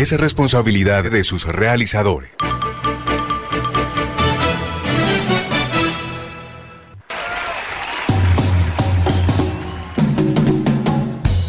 [0.00, 2.30] es responsabilidad de sus realizadores.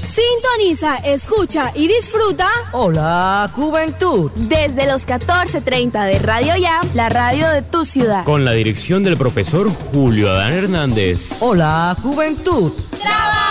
[0.03, 2.47] Sintoniza, escucha y disfruta.
[2.73, 4.31] Hola, Juventud.
[4.35, 8.25] Desde los 14:30 de Radio Ya, la radio de tu ciudad.
[8.25, 11.37] Con la dirección del profesor Julio Adán Hernández.
[11.39, 12.73] Hola, Juventud.
[13.01, 13.50] Trabajando,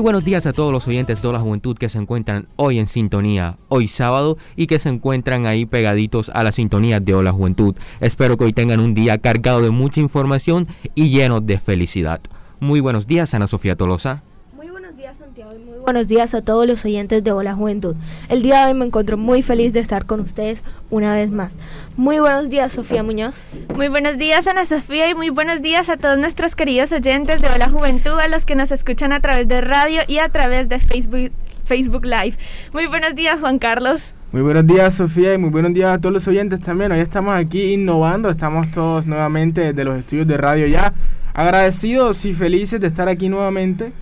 [0.00, 2.86] Muy buenos días a todos los oyentes de la juventud que se encuentran hoy en
[2.86, 7.74] sintonía, hoy sábado, y que se encuentran ahí pegaditos a la sintonía de Hola Juventud.
[8.00, 12.22] Espero que hoy tengan un día cargado de mucha información y lleno de felicidad.
[12.60, 14.22] Muy buenos días, Ana Sofía Tolosa.
[14.56, 17.96] Muy buenos días Santiago y muy buenos días a todos los oyentes de Hola Juventud.
[18.28, 21.52] El día de hoy me encuentro muy feliz de estar con ustedes una vez más.
[21.96, 23.44] Muy buenos días Sofía Muñoz.
[23.74, 27.48] Muy buenos días Ana Sofía y muy buenos días a todos nuestros queridos oyentes de
[27.48, 30.78] Hola Juventud, a los que nos escuchan a través de radio y a través de
[30.78, 31.32] Facebook,
[31.64, 32.36] Facebook Live.
[32.72, 34.12] Muy buenos días Juan Carlos.
[34.32, 36.92] Muy buenos días Sofía y muy buenos días a todos los oyentes también.
[36.92, 40.92] Hoy estamos aquí innovando, estamos todos nuevamente desde los estudios de radio ya.
[41.32, 43.92] Agradecidos y felices de estar aquí nuevamente.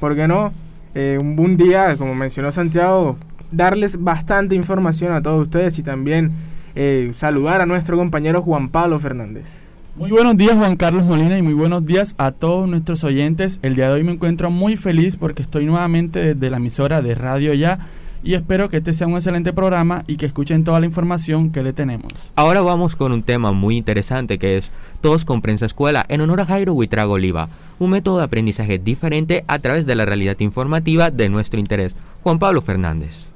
[0.00, 0.52] ¿Por qué no?
[0.94, 3.16] Eh, un buen día, como mencionó Santiago,
[3.50, 6.32] darles bastante información a todos ustedes y también
[6.74, 9.46] eh, saludar a nuestro compañero Juan Pablo Fernández.
[9.96, 13.58] Muy buenos días Juan Carlos Molina y muy buenos días a todos nuestros oyentes.
[13.62, 17.16] El día de hoy me encuentro muy feliz porque estoy nuevamente desde la emisora de
[17.16, 17.80] Radio Ya
[18.22, 21.62] y espero que este sea un excelente programa y que escuchen toda la información que
[21.62, 22.12] le tenemos.
[22.36, 24.70] Ahora vamos con un tema muy interesante que es
[25.00, 29.44] Todos con Prensa Escuela en honor a Jairo Huitrago Oliva, un método de aprendizaje diferente
[29.46, 31.96] a través de la realidad informativa de nuestro interés.
[32.22, 33.28] Juan Pablo Fernández.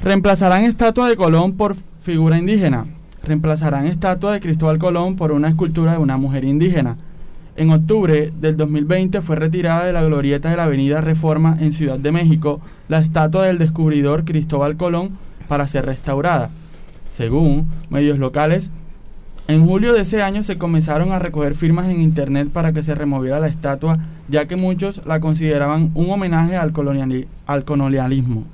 [0.00, 2.86] Reemplazarán estatua de Colón por figura indígena.
[3.24, 6.96] Reemplazarán estatua de Cristóbal Colón por una escultura de una mujer indígena.
[7.58, 11.98] En octubre del 2020 fue retirada de la glorieta de la Avenida Reforma en Ciudad
[11.98, 16.50] de México la estatua del descubridor Cristóbal Colón para ser restaurada.
[17.10, 18.70] Según medios locales,
[19.48, 22.94] en julio de ese año se comenzaron a recoger firmas en internet para que se
[22.94, 23.98] removiera la estatua,
[24.28, 26.72] ya que muchos la consideraban un homenaje al,
[27.46, 28.44] al colonialismo.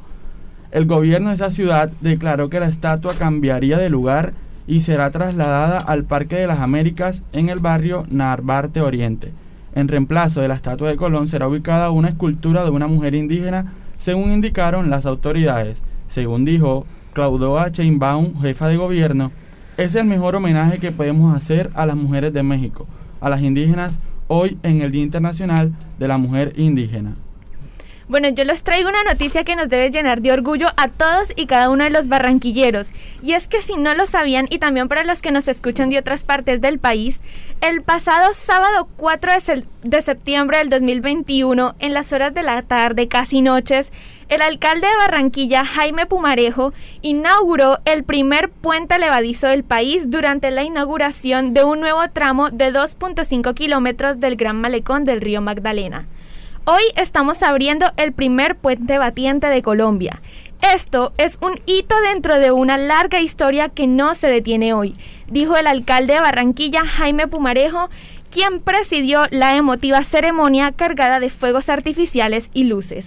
[0.70, 4.32] El gobierno de esa ciudad declaró que la estatua cambiaría de lugar
[4.66, 9.32] y será trasladada al Parque de las Américas en el barrio Narvarte Oriente.
[9.75, 13.72] En reemplazo de la estatua de Colón será ubicada una escultura de una mujer indígena,
[13.98, 15.78] según indicaron las autoridades.
[16.08, 19.32] Según dijo Claudoa Sheinbaum, jefa de gobierno,
[19.76, 22.86] es el mejor homenaje que podemos hacer a las mujeres de México,
[23.20, 23.98] a las indígenas,
[24.28, 27.16] hoy en el Día Internacional de la Mujer Indígena.
[28.06, 31.47] Bueno, yo les traigo una noticia que nos debe llenar de orgullo a todos y
[31.47, 32.91] cada uno de los barranquilleros.
[33.22, 35.98] Y es que si no lo sabían, y también para los que nos escuchan de
[35.98, 37.19] otras partes del país,
[37.62, 43.09] el pasado sábado 4 de, de septiembre del 2021, en las horas de la tarde,
[43.09, 43.91] casi noches,
[44.28, 50.62] el alcalde de Barranquilla, Jaime Pumarejo, inauguró el primer puente levadizo del país durante la
[50.62, 56.06] inauguración de un nuevo tramo de 2.5 kilómetros del Gran Malecón del río Magdalena.
[56.66, 60.22] Hoy estamos abriendo el primer puente batiente de Colombia.
[60.75, 64.94] Esto es un hito dentro de una larga historia que no se detiene hoy,
[65.28, 67.90] dijo el alcalde de Barranquilla, Jaime Pumarejo,
[68.32, 73.05] quien presidió la emotiva ceremonia cargada de fuegos artificiales y luces.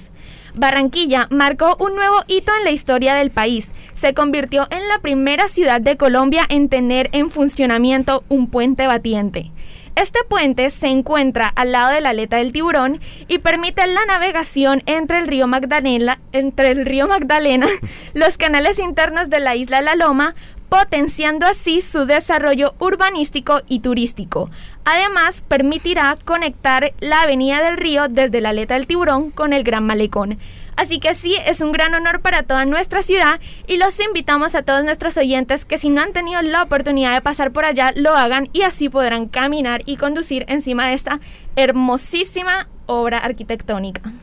[0.54, 3.69] Barranquilla marcó un nuevo hito en la historia del país.
[3.95, 9.51] Se convirtió en la primera ciudad de Colombia en tener en funcionamiento un puente batiente.
[9.97, 14.83] Este puente se encuentra al lado de la aleta del tiburón y permite la navegación
[14.85, 17.67] entre el río Magdalena, entre el río Magdalena,
[18.13, 20.35] los canales internos de la isla La Loma,
[20.69, 24.51] potenciando así su desarrollo urbanístico y turístico.
[24.85, 29.83] Además, permitirá conectar la Avenida del Río desde la Aleta del Tiburón con el Gran
[29.83, 30.38] Malecón.
[30.77, 34.62] Así que sí, es un gran honor para toda nuestra ciudad y los invitamos a
[34.62, 38.15] todos nuestros oyentes que si no han tenido la oportunidad de pasar por allá, lo
[38.15, 41.19] hagan y así podrán caminar y conducir encima de esta
[41.56, 44.13] hermosísima obra arquitectónica.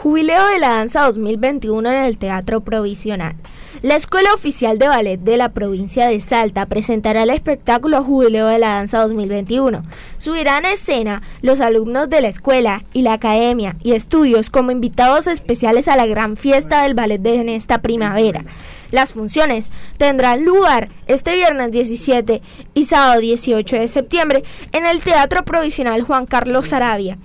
[0.00, 3.34] Jubileo de la Danza 2021 en el Teatro Provisional.
[3.82, 8.60] La Escuela Oficial de Ballet de la provincia de Salta presentará el espectáculo Jubileo de
[8.60, 9.82] la Danza 2021.
[10.18, 15.26] Subirán a escena los alumnos de la escuela y la academia y estudios como invitados
[15.26, 18.44] especiales a la gran fiesta del ballet de en esta primavera.
[18.92, 22.40] Las funciones tendrán lugar este viernes 17
[22.72, 27.18] y sábado 18 de septiembre en el Teatro Provisional Juan Carlos Sarabia.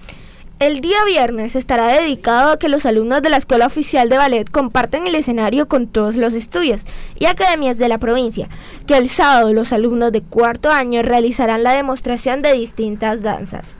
[0.63, 4.49] El día viernes estará dedicado a que los alumnos de la Escuela Oficial de Ballet
[4.49, 6.85] comparten el escenario con todos los estudios
[7.19, 8.47] y academias de la provincia,
[8.87, 13.75] que el sábado los alumnos de cuarto año realizarán la demostración de distintas danzas.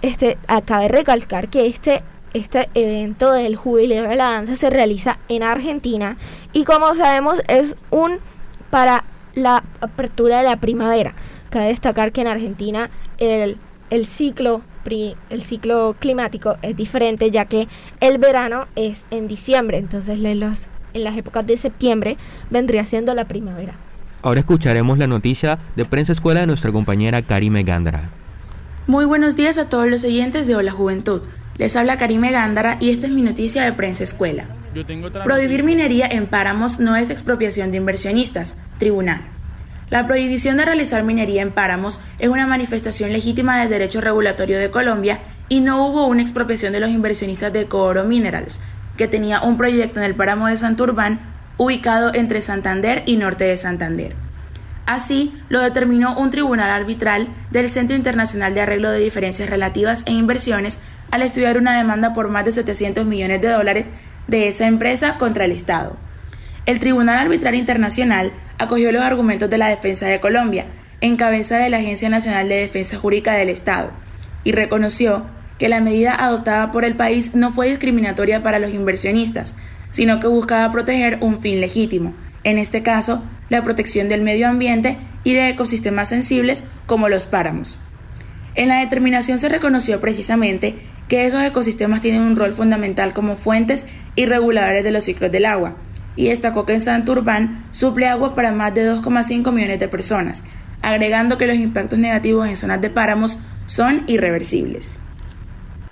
[0.00, 5.42] Este, acabe recalcar que este, este evento del jubileo de la danza se realiza en
[5.42, 6.16] Argentina
[6.52, 8.20] y como sabemos es un
[8.70, 9.02] para
[9.34, 11.16] la apertura de la primavera.
[11.50, 13.58] Cabe destacar que en Argentina el,
[13.90, 14.62] el ciclo
[14.92, 17.68] el ciclo climático es diferente ya que
[18.00, 22.16] el verano es en diciembre, entonces en, los, en las épocas de septiembre
[22.50, 23.74] vendría siendo la primavera.
[24.22, 28.10] Ahora escucharemos la noticia de Prensa Escuela de nuestra compañera Karime Gándara.
[28.86, 31.22] Muy buenos días a todos los oyentes de Hola Juventud.
[31.56, 34.48] Les habla Karime Gándara y esta es mi noticia de Prensa Escuela.
[35.24, 38.58] Prohibir minería en páramos no es expropiación de inversionistas.
[38.78, 39.22] Tribunal.
[39.90, 44.70] La prohibición de realizar minería en páramos es una manifestación legítima del derecho regulatorio de
[44.70, 48.60] Colombia y no hubo una expropiación de los inversionistas de Cooro Minerals,
[48.98, 51.20] que tenía un proyecto en el páramo de Santurbán
[51.56, 54.14] ubicado entre Santander y norte de Santander.
[54.84, 60.12] Así lo determinó un tribunal arbitral del Centro Internacional de Arreglo de Diferencias Relativas e
[60.12, 60.80] Inversiones
[61.10, 63.90] al estudiar una demanda por más de 700 millones de dólares
[64.26, 65.96] de esa empresa contra el Estado.
[66.68, 70.66] El Tribunal Arbitral Internacional acogió los argumentos de la defensa de Colombia,
[71.00, 73.90] en cabeza de la Agencia Nacional de Defensa Jurídica del Estado,
[74.44, 75.24] y reconoció
[75.58, 79.56] que la medida adoptada por el país no fue discriminatoria para los inversionistas,
[79.90, 82.12] sino que buscaba proteger un fin legítimo,
[82.44, 87.80] en este caso, la protección del medio ambiente y de ecosistemas sensibles como los páramos.
[88.56, 90.74] En la determinación se reconoció precisamente
[91.08, 93.86] que esos ecosistemas tienen un rol fundamental como fuentes
[94.16, 95.76] y reguladores de los ciclos del agua,
[96.18, 100.44] y destacó que en Santurbán suple agua para más de 2,5 millones de personas,
[100.82, 104.98] agregando que los impactos negativos en zonas de páramos son irreversibles.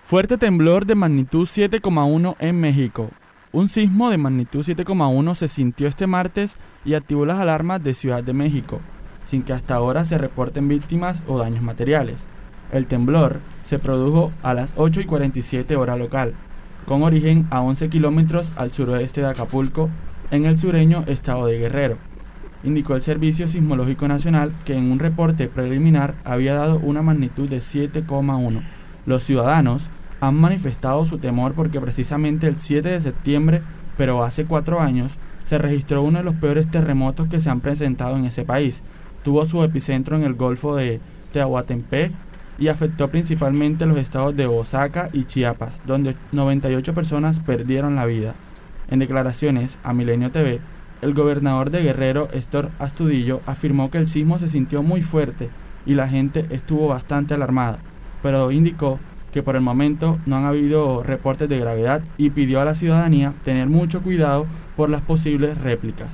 [0.03, 3.11] Fuerte temblor de magnitud 7,1 en México.
[3.53, 8.25] Un sismo de magnitud 7,1 se sintió este martes y activó las alarmas de Ciudad
[8.25, 8.81] de México,
[9.23, 12.27] sin que hasta ahora se reporten víctimas o daños materiales.
[12.73, 16.35] El temblor se produjo a las 8 y 47 hora local,
[16.85, 19.89] con origen a 11 kilómetros al suroeste de Acapulco,
[20.31, 21.99] en el sureño estado de Guerrero.
[22.65, 27.59] Indicó el Servicio Sismológico Nacional que en un reporte preliminar había dado una magnitud de
[27.59, 28.63] 7,1.
[29.07, 29.89] Los ciudadanos
[30.21, 33.63] han manifestado su temor porque precisamente el 7 de septiembre,
[33.97, 38.17] pero hace cuatro años, se registró uno de los peores terremotos que se han presentado
[38.17, 38.83] en ese país.
[39.23, 41.01] Tuvo su epicentro en el Golfo de
[41.33, 42.13] Tehuantepec
[42.59, 48.35] y afectó principalmente los estados de Osaka y Chiapas, donde 98 personas perdieron la vida.
[48.91, 50.61] En declaraciones a Milenio TV,
[51.03, 55.51] el gobernador de Guerrero, Héctor Astudillo, afirmó que el sismo se sintió muy fuerte
[55.85, 57.79] y la gente estuvo bastante alarmada,
[58.23, 58.99] pero indicó
[59.33, 63.35] que por el momento no han habido reportes de gravedad y pidió a la ciudadanía
[63.45, 66.09] tener mucho cuidado por las posibles réplicas.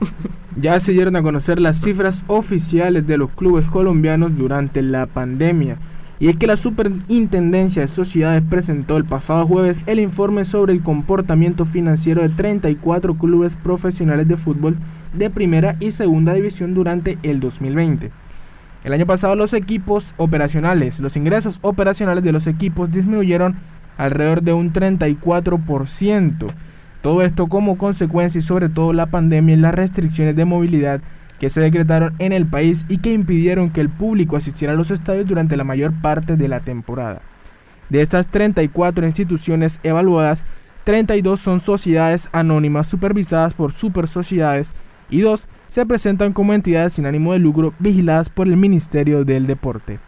[0.58, 5.76] Ya se dieron a conocer las cifras oficiales de los clubes colombianos durante la pandemia
[6.18, 10.82] y es que la Superintendencia de Sociedades presentó el pasado jueves el informe sobre el
[10.82, 14.76] comportamiento financiero de 34 clubes profesionales de fútbol
[15.12, 18.10] de primera y segunda división durante el 2020.
[18.84, 23.56] El año pasado los equipos operacionales, los ingresos operacionales de los equipos disminuyeron
[23.98, 26.46] alrededor de un 34%.
[27.02, 31.00] Todo esto como consecuencia y sobre todo la pandemia y las restricciones de movilidad
[31.38, 34.90] que se decretaron en el país y que impidieron que el público asistiera a los
[34.90, 37.22] estadios durante la mayor parte de la temporada.
[37.88, 40.44] De estas 34 instituciones evaluadas,
[40.84, 44.72] 32 son sociedades anónimas supervisadas por super sociedades
[45.10, 49.46] y dos se presentan como entidades sin ánimo de lucro vigiladas por el Ministerio del
[49.46, 50.00] Deporte.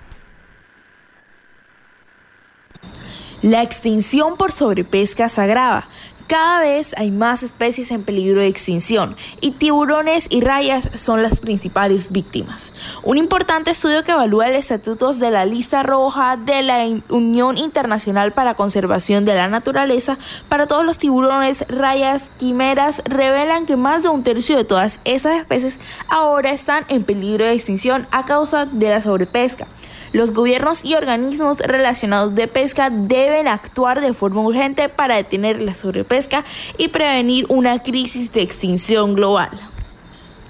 [3.43, 5.89] La extinción por sobrepesca se agrava.
[6.29, 11.41] Cada vez hay más especies en peligro de extinción y tiburones y rayas son las
[11.41, 12.71] principales víctimas.
[13.03, 18.35] Un importante estudio que evalúa el estatutos de la lista roja de la Unión Internacional
[18.35, 20.19] para Conservación de la Naturaleza
[20.51, 25.35] para todos los tiburones, rayas, quimeras revelan que más de un tercio de todas esas
[25.35, 25.79] especies
[26.11, 29.67] ahora están en peligro de extinción a causa de la sobrepesca.
[30.12, 35.75] Los gobiernos y organismos relacionados de pesca deben actuar de forma urgente para detener la
[35.75, 36.45] sobrepesca
[36.79, 39.50] y prevenir una crisis de extinción global.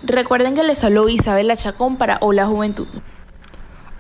[0.02, 2.86] Recuerden que les habló Isabela Chacón para Hola Juventud.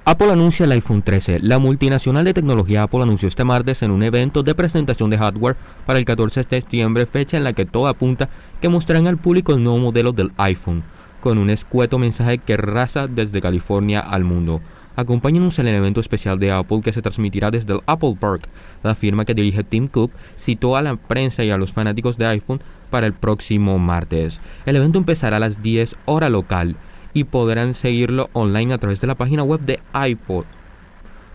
[0.04, 1.40] Apple anuncia el iPhone 13.
[1.40, 5.56] La multinacional de tecnología Apple anunció este martes en un evento de presentación de hardware
[5.84, 9.52] para el 14 de septiembre, fecha en la que todo apunta que mostrarán al público
[9.52, 10.82] el nuevo modelo del iPhone,
[11.20, 14.62] con un escueto mensaje que raza desde California al mundo.
[14.98, 18.48] Acompáñenos en el evento especial de Apple que se transmitirá desde el Apple Park.
[18.82, 22.26] La firma que dirige Tim Cook citó a la prensa y a los fanáticos de
[22.26, 24.40] iPhone para el próximo martes.
[24.66, 26.74] El evento empezará a las 10 hora local
[27.14, 30.46] y podrán seguirlo online a través de la página web de iPod.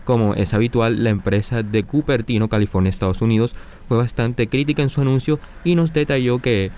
[0.04, 3.54] Como es habitual, la empresa de Cupertino, California, Estados Unidos,
[3.88, 6.70] fue bastante crítica en su anuncio y nos detalló que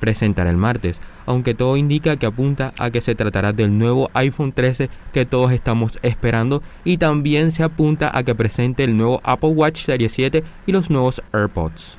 [0.00, 4.52] presentará el martes aunque todo indica que apunta a que se tratará del nuevo iPhone
[4.52, 9.50] 13 que todos estamos esperando y también se apunta a que presente el nuevo Apple
[9.50, 11.98] Watch Series 7 y los nuevos AirPods.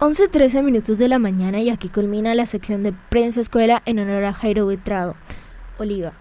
[0.00, 4.24] 11.13 minutos de la mañana y aquí culmina la sección de prensa escuela en honor
[4.24, 5.14] a Jairo Vitrado,
[5.78, 6.12] Oliva.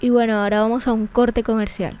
[0.00, 2.00] Y bueno, ahora vamos a un corte comercial.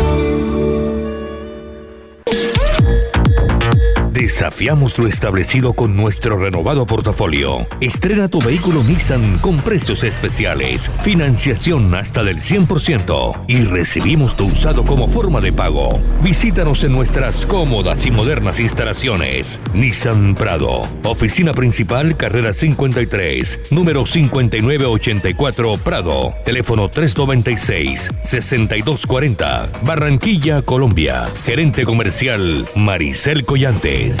[4.31, 7.67] Desafiamos lo establecido con nuestro renovado portafolio.
[7.81, 14.85] Estrena tu vehículo Nissan con precios especiales, financiación hasta del 100% y recibimos tu usado
[14.85, 15.99] como forma de pago.
[16.23, 19.59] Visítanos en nuestras cómodas y modernas instalaciones.
[19.73, 31.29] Nissan Prado, oficina principal, carrera 53, número 5984 Prado, teléfono 396-6240, Barranquilla, Colombia.
[31.43, 34.20] Gerente comercial Maricel Collantes.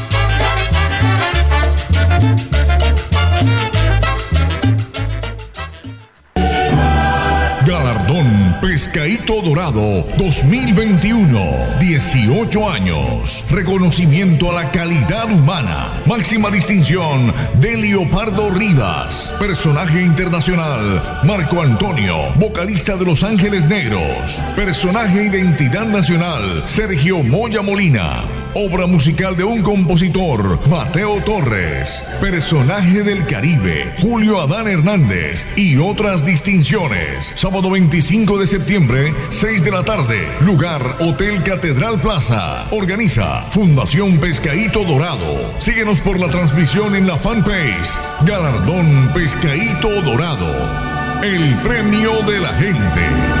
[8.61, 11.79] Pescaíto Dorado 2021.
[11.79, 13.43] 18 años.
[13.49, 15.89] Reconocimiento a la calidad humana.
[16.05, 19.33] Máxima distinción de Leopardo Rivas.
[19.39, 24.39] Personaje internacional Marco Antonio, vocalista de Los Ángeles Negros.
[24.55, 33.25] Personaje identidad nacional Sergio Moya Molina obra musical de un compositor, Mateo Torres, personaje del
[33.25, 37.33] Caribe, Julio Adán Hernández y otras distinciones.
[37.35, 42.67] Sábado 25 de septiembre, 6 de la tarde, lugar Hotel Catedral Plaza.
[42.71, 45.53] Organiza Fundación Pescaíto Dorado.
[45.59, 47.89] Síguenos por la transmisión en la fanpage
[48.25, 51.21] Galardón Pescaíto Dorado.
[51.23, 53.40] El premio de la gente.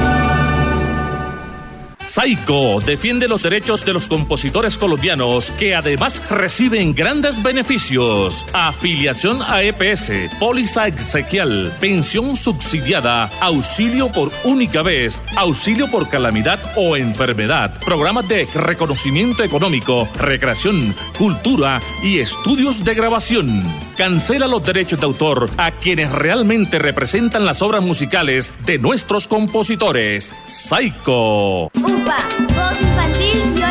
[2.11, 8.45] Saico defiende los derechos de los compositores colombianos que además reciben grandes beneficios.
[8.51, 16.97] Afiliación a EPS, póliza exequial, pensión subsidiada, auxilio por única vez, auxilio por calamidad o
[16.97, 23.63] enfermedad, programas de reconocimiento económico, recreación, cultura y estudios de grabación.
[23.95, 30.35] Cancela los derechos de autor a quienes realmente representan las obras musicales de nuestros compositores.
[30.45, 31.71] Saico.
[32.11, 33.70] Voz infantil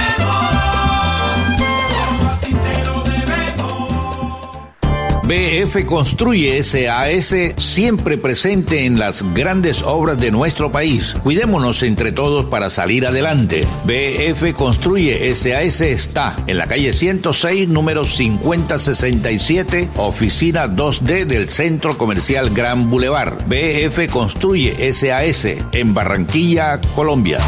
[5.31, 11.15] BF Construye SAS siempre presente en las grandes obras de nuestro país.
[11.23, 13.65] Cuidémonos entre todos para salir adelante.
[13.85, 22.49] BF Construye SAS está en la calle 106, número 5067, oficina 2D del Centro Comercial
[22.49, 23.37] Gran Boulevard.
[23.47, 27.39] BF Construye SAS en Barranquilla, Colombia.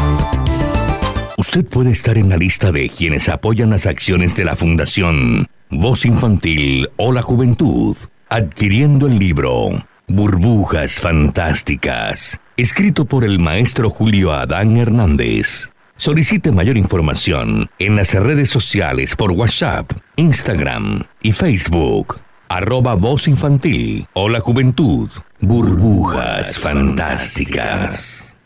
[1.36, 6.04] Usted puede estar en la lista de quienes apoyan las acciones de la Fundación Voz
[6.04, 7.96] Infantil o la Juventud,
[8.28, 15.72] adquiriendo el libro Burbujas Fantásticas, escrito por el maestro Julio Adán Hernández.
[15.96, 22.20] Solicite mayor información en las redes sociales por WhatsApp, Instagram y Facebook.
[22.48, 25.10] Arroba Voz Infantil o la Juventud.
[25.40, 28.36] Burbujas Fantásticas.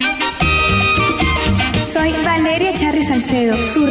[1.93, 3.87] Soy Valeria Charri Salcedo, su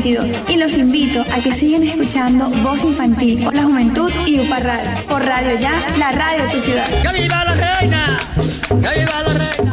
[0.00, 0.50] 2022.
[0.50, 5.06] Y los invito a que sigan escuchando Voz Infantil por la Juventud y UPA Radio.
[5.08, 6.86] Por Radio Ya, la radio de tu ciudad.
[7.02, 8.20] ¡Que viva la reina!
[8.68, 9.72] ¡Que viva la reina!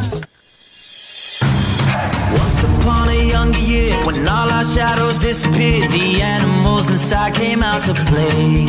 [2.36, 7.82] Once upon a younger year, when all our shadows disappeared, the animals inside came out
[7.82, 8.66] to play.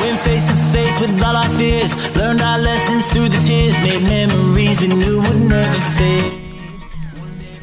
[0.00, 4.02] Went face to face with all our fears, learned our lessons through the tears, made
[4.02, 6.45] memories we knew would never fade.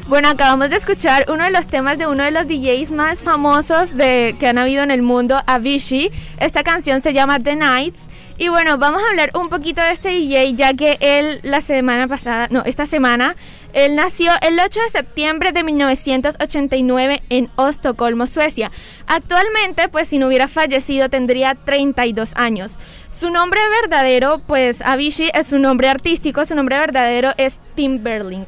[0.06, 3.96] Bueno, acabamos de escuchar uno de los temas de uno de los DJs más famosos
[3.96, 6.10] de, que han habido en el mundo, Avicii.
[6.38, 7.98] Esta canción se llama The Nights.
[8.36, 12.06] Y bueno, vamos a hablar un poquito de este DJ, ya que él la semana
[12.06, 13.34] pasada, no, esta semana,
[13.72, 18.70] él nació el 8 de septiembre de 1989 en Estocolmo, Suecia.
[19.06, 22.78] Actualmente, pues si no hubiera fallecido, tendría 32 años.
[23.08, 28.44] Su nombre verdadero, pues Avicii es su nombre artístico, su nombre verdadero es Tim Berling.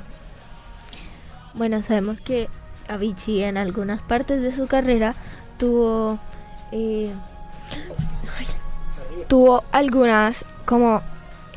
[1.57, 2.49] Bueno, sabemos que
[2.87, 5.15] Avicii en algunas partes de su carrera
[5.59, 6.19] tuvo
[6.71, 7.11] eh,
[9.27, 11.01] tuvo algunas como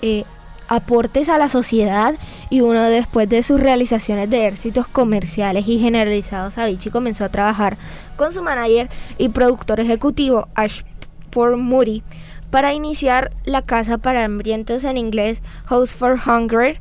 [0.01, 0.23] eh,
[0.69, 2.15] aportes a la sociedad
[2.49, 7.77] y uno después de sus realizaciones de éxitos comerciales y generalizados Avicii comenzó a trabajar
[8.15, 12.03] con su manager y productor ejecutivo Ashford Moody
[12.49, 16.79] para iniciar la casa para hambrientos en inglés House for Hunger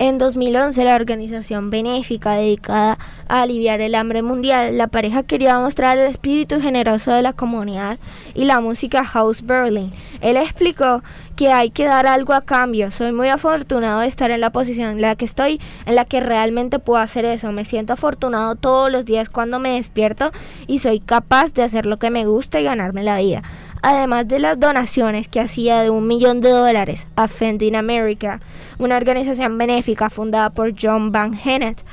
[0.00, 2.96] en 2011, la organización benéfica dedicada
[3.28, 7.98] a aliviar el hambre mundial, la pareja quería mostrar el espíritu generoso de la comunidad
[8.32, 9.92] y la música House Berlin.
[10.22, 11.02] Él explicó
[11.36, 12.90] que hay que dar algo a cambio.
[12.90, 16.20] Soy muy afortunado de estar en la posición en la que estoy, en la que
[16.20, 17.52] realmente puedo hacer eso.
[17.52, 20.32] Me siento afortunado todos los días cuando me despierto
[20.66, 23.42] y soy capaz de hacer lo que me gusta y ganarme la vida
[23.82, 28.40] además de las donaciones que hacía de un millón de dólares a Fending America,
[28.78, 31.84] una organización benéfica fundada por John Van Hennett.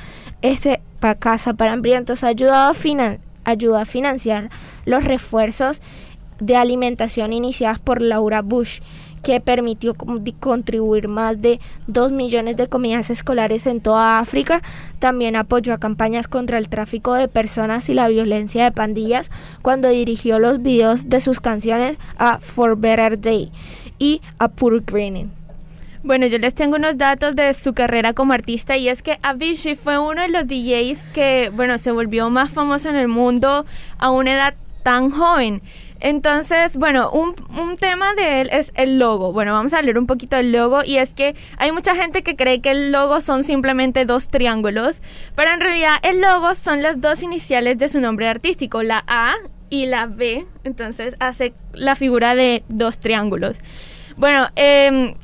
[0.42, 0.80] Ese
[1.18, 2.72] Casa para Hambrientos ayuda a,
[3.44, 4.50] ayuda a financiar
[4.84, 5.80] los refuerzos
[6.40, 8.80] de alimentación iniciadas por Laura Bush
[9.22, 14.62] que permitió contribuir más de 2 millones de comidas escolares en toda África.
[14.98, 19.30] También apoyó a campañas contra el tráfico de personas y la violencia de pandillas
[19.62, 23.50] cuando dirigió los videos de sus canciones a For Better Day
[23.98, 25.30] y a Poor Greening.
[26.04, 29.74] Bueno, yo les tengo unos datos de su carrera como artista y es que Avicii
[29.74, 33.66] fue uno de los DJs que, bueno, se volvió más famoso en el mundo
[33.98, 35.62] a una edad tan joven.
[36.00, 37.34] Entonces, bueno, un,
[37.76, 39.32] tema de él es el logo.
[39.32, 42.36] Bueno, vamos a leer un poquito del logo y es que hay mucha gente que
[42.36, 45.02] cree que el logo son simplemente dos triángulos,
[45.34, 49.34] pero en realidad el logo son las dos iniciales de su nombre artístico, la A
[49.70, 53.58] y la B, entonces hace la figura de dos triángulos.
[54.16, 55.14] Bueno, eh,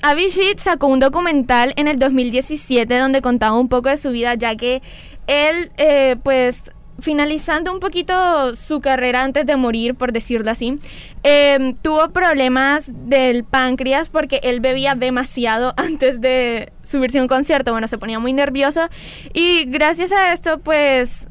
[0.59, 4.83] sacó un documental en el 2017 donde contaba un poco de su vida, ya que
[5.27, 10.79] él, eh, pues, finalizando un poquito su carrera antes de morir, por decirlo así,
[11.23, 17.73] em, tuvo problemas del páncreas porque él bebía demasiado antes de subirse a un concierto.
[17.73, 18.89] Bueno, se ponía muy nervioso
[19.33, 21.27] y gracias a esto, pues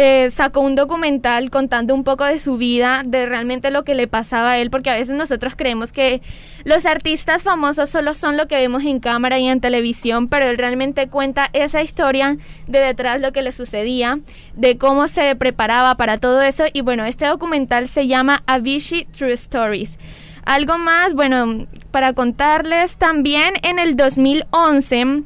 [0.00, 4.06] eh, sacó un documental contando un poco de su vida, de realmente lo que le
[4.06, 6.22] pasaba a él, porque a veces nosotros creemos que
[6.62, 10.56] los artistas famosos solo son lo que vemos en cámara y en televisión, pero él
[10.56, 12.36] realmente cuenta esa historia
[12.68, 14.20] de detrás lo que le sucedía,
[14.54, 16.66] de cómo se preparaba para todo eso.
[16.72, 19.98] Y bueno, este documental se llama Avicii True Stories.
[20.44, 25.24] Algo más, bueno, para contarles también en el 2011,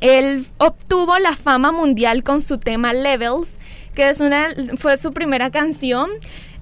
[0.00, 3.52] él obtuvo la fama mundial con su tema Levels
[3.94, 6.10] que es una, fue su primera canción.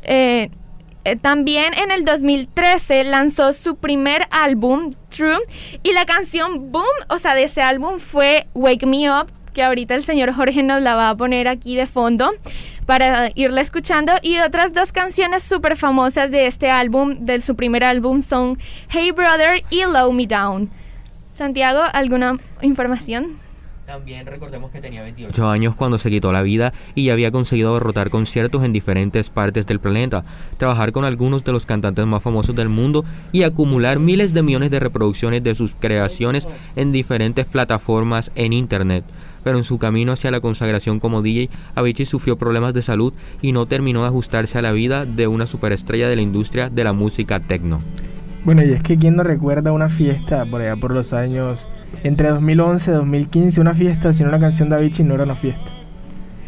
[0.02, 0.50] Eh,
[1.04, 5.40] eh, también en el 2013 lanzó su primer álbum, True,
[5.82, 9.94] y la canción Boom, o sea, de ese álbum fue Wake Me Up, que ahorita
[9.96, 12.30] el señor Jorge nos la va a poner aquí de fondo
[12.86, 14.12] para irla escuchando.
[14.22, 19.10] Y otras dos canciones súper famosas de este álbum, de su primer álbum, son Hey
[19.10, 20.70] Brother y Low Me Down.
[21.34, 23.38] Santiago, ¿alguna información?
[23.86, 27.74] También recordemos que tenía 28 años cuando se quitó la vida y ya había conseguido
[27.74, 30.24] derrotar conciertos en diferentes partes del planeta,
[30.56, 34.70] trabajar con algunos de los cantantes más famosos del mundo y acumular miles de millones
[34.70, 39.04] de reproducciones de sus creaciones en diferentes plataformas en Internet.
[39.42, 43.50] Pero en su camino hacia la consagración como DJ, Avicii sufrió problemas de salud y
[43.50, 46.92] no terminó de ajustarse a la vida de una superestrella de la industria de la
[46.92, 47.80] música techno.
[48.44, 51.66] Bueno, y es que quién no recuerda una fiesta por allá por los años
[52.04, 55.70] entre 2011 y 2015 una fiesta sin una canción de Avicii no era una fiesta.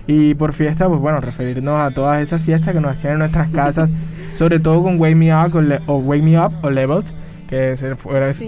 [0.06, 3.48] Y por fiesta, pues bueno, referirnos a todas esas fiestas que nos hacían en nuestras
[3.50, 3.90] casas,
[4.36, 5.54] sobre todo con Wake Me Up
[5.86, 7.14] o, Wake Me Up o Levels,
[7.48, 7.76] que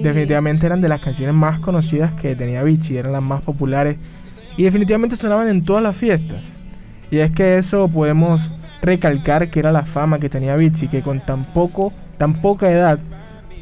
[0.03, 3.97] definitivamente eran de las canciones más conocidas que tenía Avicii, eran las más populares
[4.57, 6.43] y definitivamente sonaban en todas las fiestas.
[7.11, 8.51] Y es que eso podemos
[8.83, 12.99] recalcar que era la fama que tenía Avicii, que con tan poco, tan poca edad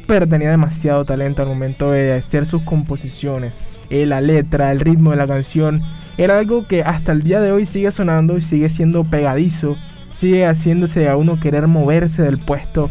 [0.07, 3.55] pero tenía demasiado talento al momento de hacer sus composiciones.
[3.89, 5.81] Eh, la letra, el ritmo de la canción,
[6.17, 9.75] era algo que hasta el día de hoy sigue sonando y sigue siendo pegadizo,
[10.11, 12.89] sigue haciéndose a uno querer moverse del puesto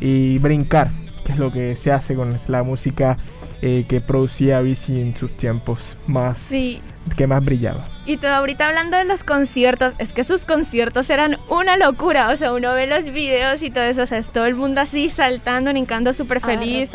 [0.00, 0.90] y brincar,
[1.24, 3.16] que es lo que se hace con la música
[3.62, 6.80] eh, que producía Avicii en sus tiempos más sí.
[7.16, 7.95] que más brillaba.
[8.06, 12.36] Y tú ahorita hablando de los conciertos, es que sus conciertos eran una locura, o
[12.36, 15.10] sea, uno ve los videos y todo eso, o sea, es todo el mundo así
[15.10, 16.88] saltando, brincando súper feliz.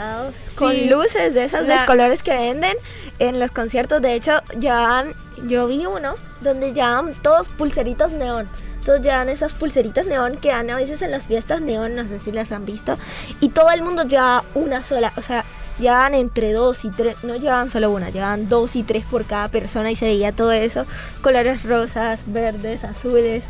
[0.55, 2.77] Con luces de esas de colores que venden
[3.19, 5.05] en los conciertos, de hecho, ya
[5.47, 8.47] yo vi uno donde llevan todos pulseritos neón.
[8.85, 12.19] Todos llevan esas pulseritas neón que dan a veces en las fiestas neón, no sé
[12.19, 12.97] si las han visto.
[13.39, 15.45] Y todo el mundo lleva una sola, o sea,
[15.79, 19.49] llevaban entre dos y tres, no llevaban solo una, llevaban dos y tres por cada
[19.49, 20.85] persona y se veía todo eso,
[21.21, 23.43] colores rosas, verdes, azules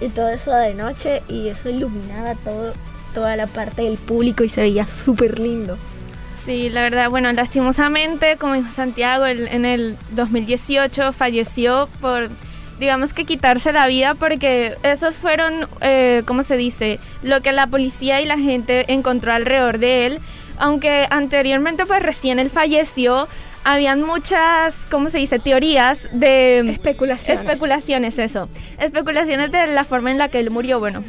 [0.00, 2.72] y todo eso de noche y eso iluminaba todo,
[3.14, 5.76] toda la parte del público y se veía súper lindo.
[6.44, 12.28] Sí, la verdad, bueno, lastimosamente, como dijo Santiago, en el 2018 falleció por,
[12.78, 16.98] digamos que quitarse la vida porque esos fueron, eh, ¿cómo se dice?
[17.22, 20.20] Lo que la policía y la gente encontró alrededor de él
[20.58, 23.28] aunque anteriormente pues recién él falleció,
[23.64, 25.38] habían muchas, ¿cómo se dice?
[25.38, 26.60] Teorías de...
[26.70, 27.44] Especulaciones.
[27.44, 28.48] Especulaciones, eso.
[28.78, 31.02] Especulaciones de la forma en la que él murió, bueno.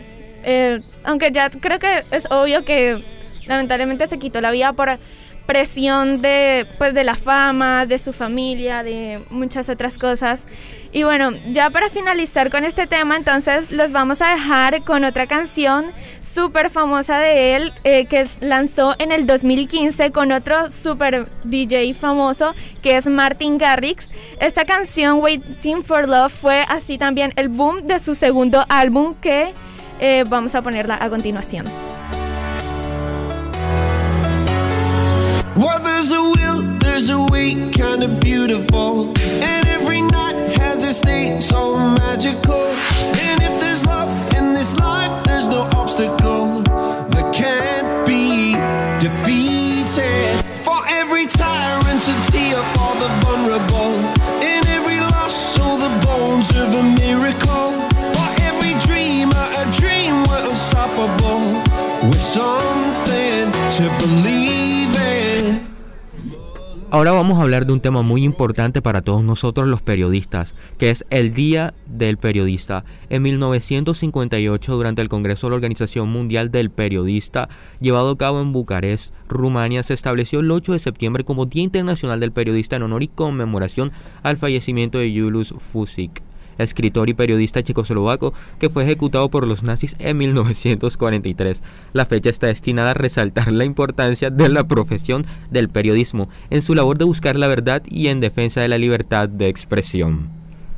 [0.43, 3.04] Eh, aunque ya creo que es obvio que
[3.47, 4.97] lamentablemente se quitó la vida por
[5.45, 10.43] presión de pues de la fama, de su familia, de muchas otras cosas.
[10.91, 15.27] Y bueno, ya para finalizar con este tema, entonces los vamos a dejar con otra
[15.27, 15.86] canción
[16.36, 22.53] súper famosa de él eh, que lanzó en el 2015 con otro super DJ famoso
[22.81, 24.13] que es Martin Garrix.
[24.41, 29.53] Esta canción Waiting for Love fue así también el boom de su segundo álbum que
[29.99, 31.94] eh, vamos a ponerla a continuación.
[35.55, 39.13] Well, there's a will, there's a way, kinda beautiful.
[39.41, 42.65] And every night has a state so magical.
[43.23, 46.61] And if there's love in this life, there's no obstacle
[47.13, 48.51] that can't be
[48.99, 50.43] defeated.
[50.59, 53.95] For every tyrant, a tear for the vulnerable.
[54.43, 57.71] In every loss, all the bones of a miracle.
[58.11, 61.63] For every dreamer, a dream we're unstoppable.
[62.09, 62.74] With something
[66.95, 70.91] Ahora vamos a hablar de un tema muy importante para todos nosotros los periodistas, que
[70.91, 72.86] es el Día del Periodista.
[73.10, 77.49] En 1958, durante el Congreso de la Organización Mundial del Periodista,
[77.81, 82.21] llevado a cabo en Bucarest, Rumania, se estableció el 8 de septiembre como Día Internacional
[82.21, 83.91] del Periodista en honor y conmemoración
[84.23, 86.23] al fallecimiento de Julius Fusik
[86.57, 91.61] escritor y periodista checoslovaco que fue ejecutado por los nazis en 1943.
[91.93, 96.75] La fecha está destinada a resaltar la importancia de la profesión del periodismo en su
[96.75, 100.29] labor de buscar la verdad y en defensa de la libertad de expresión.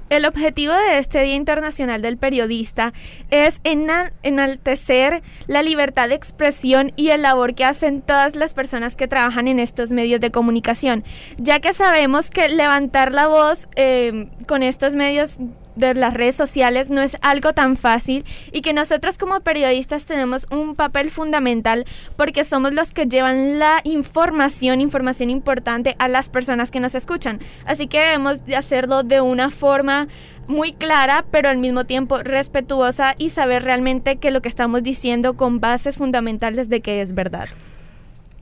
[0.10, 2.94] El objetivo de este Día Internacional del Periodista
[3.30, 8.96] es ena- enaltecer la libertad de expresión y el labor que hacen todas las personas
[8.96, 11.04] que trabajan en estos medios de comunicación,
[11.38, 15.40] ya que sabemos que levantar la voz eh, con estos medios
[15.78, 20.48] de las redes sociales no es algo tan fácil y que nosotros como periodistas tenemos
[20.52, 21.86] un papel fundamental
[22.16, 27.40] porque somos los que llevan la información, información importante a las personas que nos escuchan.
[27.66, 30.08] Así que debemos de hacerlo de una forma
[30.48, 35.36] muy clara, pero al mismo tiempo respetuosa y saber realmente que lo que estamos diciendo
[35.36, 37.48] con bases fundamentales de que es verdad.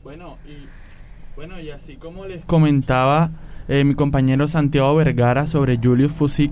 [0.03, 0.67] Bueno, y,
[1.35, 3.31] bueno, y así como les comentaba
[3.67, 6.51] eh, mi compañero Santiago Vergara sobre Julius Fusik,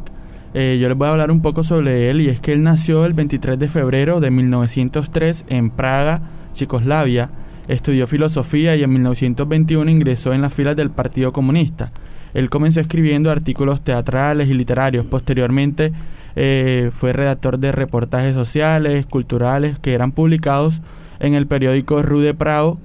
[0.53, 3.05] eh, yo les voy a hablar un poco sobre él y es que él nació
[3.05, 6.21] el 23 de febrero de 1903 en Praga,
[6.53, 7.29] Checoslavia,
[7.67, 11.91] estudió filosofía y en 1921 ingresó en las filas del Partido Comunista.
[12.33, 15.05] Él comenzó escribiendo artículos teatrales y literarios.
[15.05, 15.93] Posteriormente
[16.35, 20.81] eh, fue redactor de reportajes sociales, culturales, que eran publicados
[21.19, 22.79] en el periódico Rue de Prado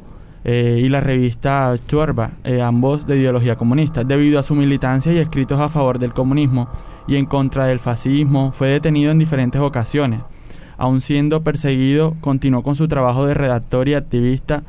[0.44, 4.04] eh, y la revista Chorba, eh, ambos de ideología comunista.
[4.04, 6.68] Debido a su militancia y escritos a favor del comunismo
[7.08, 10.20] y en contra del fascismo, fue detenido en diferentes ocasiones.
[10.76, 14.62] Aun siendo perseguido, continuó con su trabajo de redactor y activista,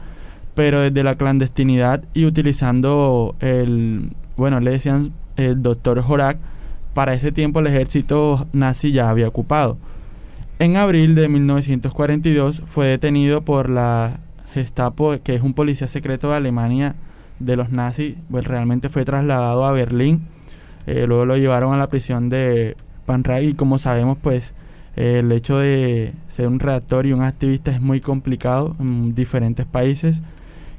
[0.56, 6.39] pero desde la clandestinidad y utilizando el, bueno, le decían el doctor Jorak,
[6.93, 9.78] para ese tiempo el ejército nazi ya había ocupado.
[10.58, 14.19] En abril de 1942 fue detenido por la
[14.54, 16.95] Gestapo, que es un policía secreto de Alemania
[17.39, 20.28] de los nazis, pues realmente fue trasladado a Berlín,
[20.87, 24.53] eh, luego lo llevaron a la prisión de Panray y como sabemos pues
[24.95, 29.65] eh, el hecho de ser un redactor y un activista es muy complicado en diferentes
[29.65, 30.21] países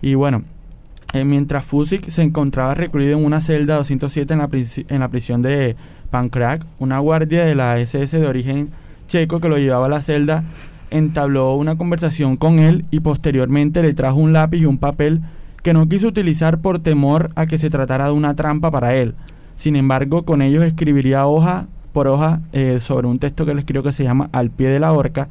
[0.02, 0.44] y bueno,
[1.12, 4.48] eh, mientras Fusik se encontraba recluido en una celda 207 en la,
[4.88, 5.76] en la prisión de
[6.10, 8.70] Pankrak, una guardia de la SS de origen
[9.06, 10.44] checo que lo llevaba a la celda
[10.90, 15.22] entabló una conversación con él y posteriormente le trajo un lápiz y un papel
[15.62, 19.14] que no quiso utilizar por temor a que se tratara de una trampa para él.
[19.61, 23.83] Sin embargo, con ellos escribiría hoja por hoja eh, sobre un texto que le escribió
[23.83, 25.29] que se llama Al pie de la horca,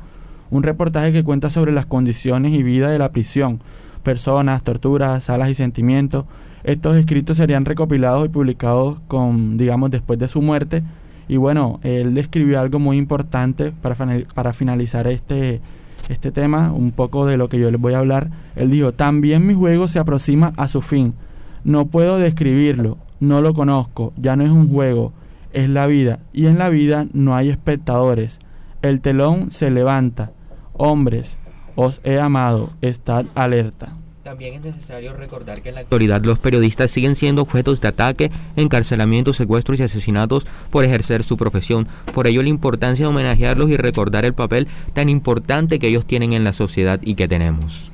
[0.51, 3.59] un reportaje que cuenta sobre las condiciones y vida de la prisión,
[4.03, 6.25] personas, torturas, salas y sentimientos.
[6.63, 10.83] Estos escritos serían recopilados y publicados con, digamos, después de su muerte.
[11.27, 13.95] Y bueno, él describió algo muy importante para,
[14.35, 15.59] para finalizar este,
[16.07, 18.29] este tema, un poco de lo que yo les voy a hablar.
[18.55, 21.15] Él dijo, también mi juego se aproxima a su fin.
[21.63, 25.13] No puedo describirlo, no lo conozco, ya no es un juego,
[25.53, 26.19] es la vida.
[26.33, 28.39] Y en la vida no hay espectadores.
[28.81, 30.31] El telón se levanta.
[30.73, 31.37] Hombres,
[31.75, 33.93] os he amado, estad alerta.
[34.23, 38.31] También es necesario recordar que en la actualidad los periodistas siguen siendo objetos de ataque,
[38.55, 41.87] encarcelamientos, secuestros y asesinatos por ejercer su profesión.
[42.13, 46.33] Por ello la importancia de homenajearlos y recordar el papel tan importante que ellos tienen
[46.33, 47.89] en la sociedad y que tenemos.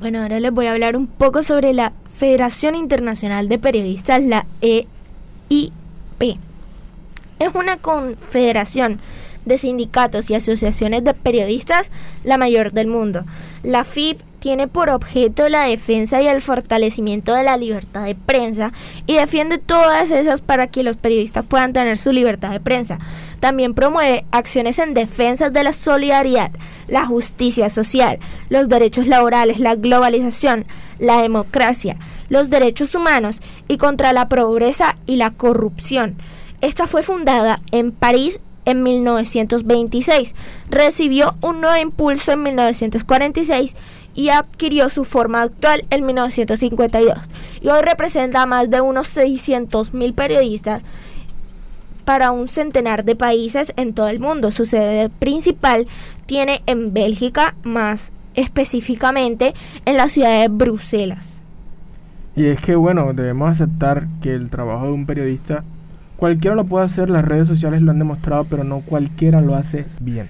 [0.00, 4.46] Bueno, ahora les voy a hablar un poco sobre la Federación Internacional de Periodistas, la
[4.60, 6.38] EIP.
[7.38, 9.00] Es una confederación
[9.44, 11.90] de sindicatos y asociaciones de periodistas
[12.24, 13.24] la mayor del mundo.
[13.62, 18.72] La FIP tiene por objeto la defensa y el fortalecimiento de la libertad de prensa
[19.06, 22.98] y defiende todas esas para que los periodistas puedan tener su libertad de prensa.
[23.42, 26.52] También promueve acciones en defensa de la solidaridad,
[26.86, 30.64] la justicia social, los derechos laborales, la globalización,
[31.00, 31.96] la democracia,
[32.28, 36.18] los derechos humanos y contra la pobreza y la corrupción.
[36.60, 40.36] Esta fue fundada en París en 1926,
[40.70, 43.74] recibió un nuevo impulso en 1946
[44.14, 47.18] y adquirió su forma actual en 1952.
[47.60, 50.84] Y hoy representa a más de unos 600.000 periodistas
[52.04, 54.50] para un centenar de países en todo el mundo.
[54.50, 55.86] Su sede principal
[56.26, 61.40] tiene en Bélgica, más específicamente en la ciudad de Bruselas.
[62.34, 65.64] Y es que, bueno, debemos aceptar que el trabajo de un periodista,
[66.16, 69.84] cualquiera lo puede hacer, las redes sociales lo han demostrado, pero no cualquiera lo hace
[70.00, 70.28] bien.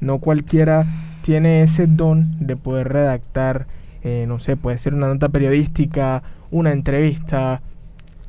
[0.00, 0.86] No cualquiera
[1.22, 3.66] tiene ese don de poder redactar,
[4.02, 7.60] eh, no sé, puede ser una nota periodística, una entrevista,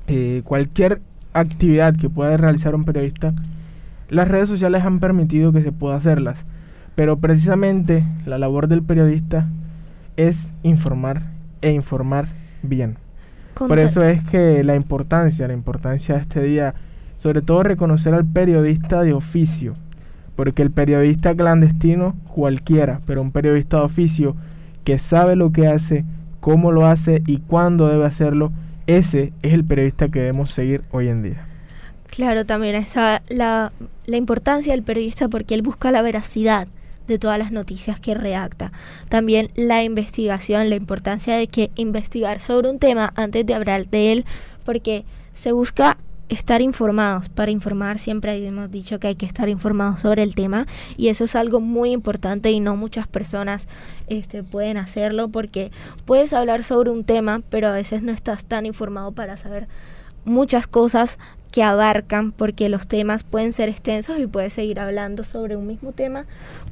[0.07, 1.01] eh, cualquier
[1.33, 3.33] actividad que pueda realizar un periodista,
[4.09, 6.45] las redes sociales han permitido que se pueda hacerlas.
[6.95, 9.47] Pero precisamente la labor del periodista
[10.17, 11.23] es informar
[11.61, 12.29] e informar
[12.61, 12.97] bien.
[13.55, 16.75] Por eso es que la importancia, la importancia de este día,
[17.17, 19.75] sobre todo reconocer al periodista de oficio,
[20.35, 24.35] porque el periodista clandestino cualquiera, pero un periodista de oficio
[24.85, 26.05] que sabe lo que hace,
[26.39, 28.51] cómo lo hace y cuándo debe hacerlo,
[28.97, 31.45] ese es el periodista que debemos seguir hoy en día.
[32.07, 33.71] Claro, también está la,
[34.05, 36.67] la importancia del periodista porque él busca la veracidad
[37.07, 38.71] de todas las noticias que redacta.
[39.09, 44.11] También la investigación, la importancia de que investigar sobre un tema antes de hablar de
[44.11, 44.25] él,
[44.63, 45.97] porque se busca
[46.29, 47.27] estar informados.
[47.29, 51.23] Para informar siempre hemos dicho que hay que estar informados sobre el tema y eso
[51.23, 53.67] es algo muy importante y no muchas personas
[54.07, 55.71] este, pueden hacerlo porque
[56.05, 59.67] puedes hablar sobre un tema, pero a veces no estás tan informado para saber
[60.23, 61.17] muchas cosas
[61.51, 65.91] que abarcan porque los temas pueden ser extensos y puedes seguir hablando sobre un mismo
[65.91, 66.25] tema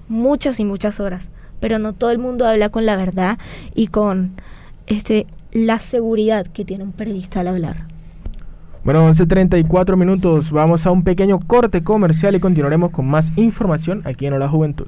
[0.07, 3.39] muchas y muchas horas, pero no todo el mundo habla con la verdad
[3.73, 4.39] y con
[4.85, 7.86] este la seguridad que tiene un periodista al hablar.
[8.87, 14.27] Bueno, 11.34 minutos, vamos a un pequeño corte comercial y continuaremos con más información aquí
[14.27, 14.87] en Hola Juventud.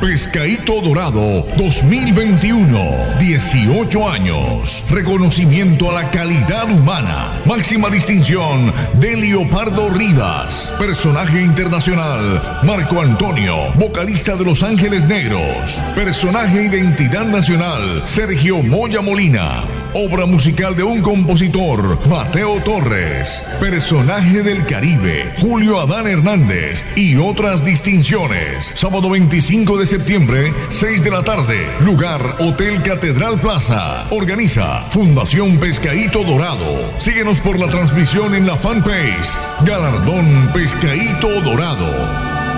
[0.00, 3.18] Pescadito Dorado 2021.
[3.18, 4.84] 18 años.
[4.90, 7.32] Reconocimiento a la calidad humana.
[7.44, 10.72] Máxima distinción de Leopardo Rivas.
[10.78, 15.80] Personaje internacional Marco Antonio, vocalista de Los Ángeles Negros.
[15.96, 19.64] Personaje identidad nacional Sergio Moya Molina.
[19.94, 27.64] obra musical de un compositor, Mateo Torres, personaje del Caribe, Julio Adán Hernández y otras
[27.64, 28.72] distinciones.
[28.76, 34.06] Sábado 25 de septiembre, 6 de la tarde, lugar Hotel Catedral Plaza.
[34.10, 36.92] Organiza Fundación Pescaíto Dorado.
[36.98, 39.30] Síguenos por la transmisión en la fanpage
[39.64, 41.88] Galardón Pescaíto Dorado.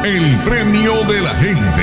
[0.05, 1.83] El premio de la gente.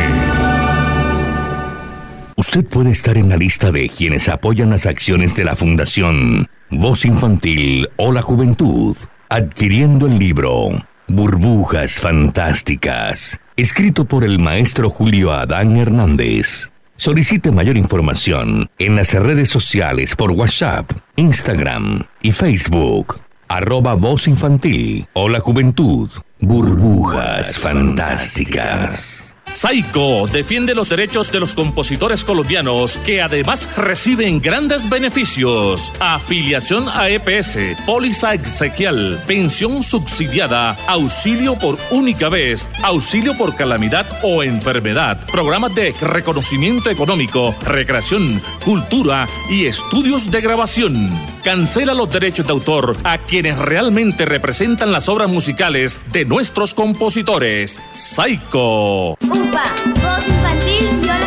[2.35, 7.05] Usted puede estar en la lista de quienes apoyan las acciones de la Fundación Voz
[7.05, 8.97] Infantil o la Juventud,
[9.29, 10.71] adquiriendo el libro
[11.07, 16.71] Burbujas Fantásticas, escrito por el maestro Julio Adán Hernández.
[16.95, 25.07] Solicite mayor información en las redes sociales por WhatsApp, Instagram y Facebook arroba voz infantil
[25.13, 29.26] o la juventud, burbujas fantásticas.
[29.53, 35.91] Saico defiende los derechos de los compositores colombianos que además reciben grandes beneficios.
[35.99, 44.43] Afiliación a EPS, póliza exequial, pensión subsidiada, auxilio por única vez, auxilio por calamidad o
[44.43, 51.09] enfermedad, programas de reconocimiento económico, recreación, cultura y estudios de grabación.
[51.43, 57.81] Cancela los derechos de autor a quienes realmente representan las obras musicales de nuestros compositores.
[57.91, 59.17] Saico.
[59.37, 59.63] UPA,
[60.01, 61.26] voz infantil y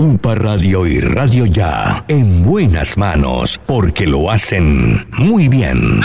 [0.00, 6.00] UPA Radio y Radio Ya, en buenas manos, porque lo hacen muy bien.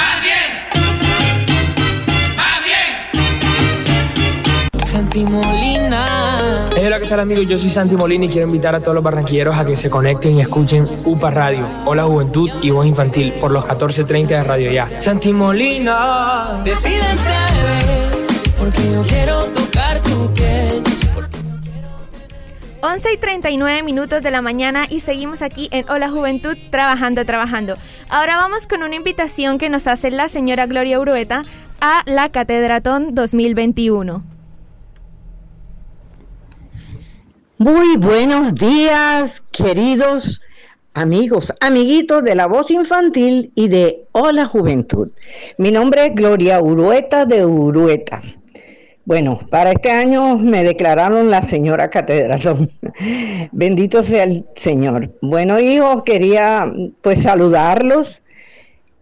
[4.83, 6.69] Santi Molina.
[6.75, 7.47] Hola, ¿qué tal amigos?
[7.47, 10.37] Yo soy Santi Molina y quiero invitar a todos los barranquilleros a que se conecten
[10.37, 14.99] y escuchen UPA Radio, Hola Juventud y Voz Infantil por los 14.30 de Radio Ya.
[14.99, 16.61] Santi Molina.
[16.65, 17.05] Decídete,
[18.57, 19.62] porque yo quiero tu
[22.85, 27.75] 11 y 39 minutos de la mañana y seguimos aquí en Hola Juventud trabajando, trabajando.
[28.09, 31.45] Ahora vamos con una invitación que nos hace la señora Gloria Urueta
[31.79, 34.21] a la Catedratón 2021.
[37.57, 40.41] Muy buenos días, queridos
[40.93, 45.09] amigos, amiguitos de la voz infantil y de Hola Juventud.
[45.57, 48.21] Mi nombre es Gloria Urueta de Urueta.
[49.05, 52.69] Bueno, para este año me declararon la señora catedral.
[53.51, 55.11] Bendito sea el Señor.
[55.21, 58.23] Bueno, hijos, quería pues saludarlos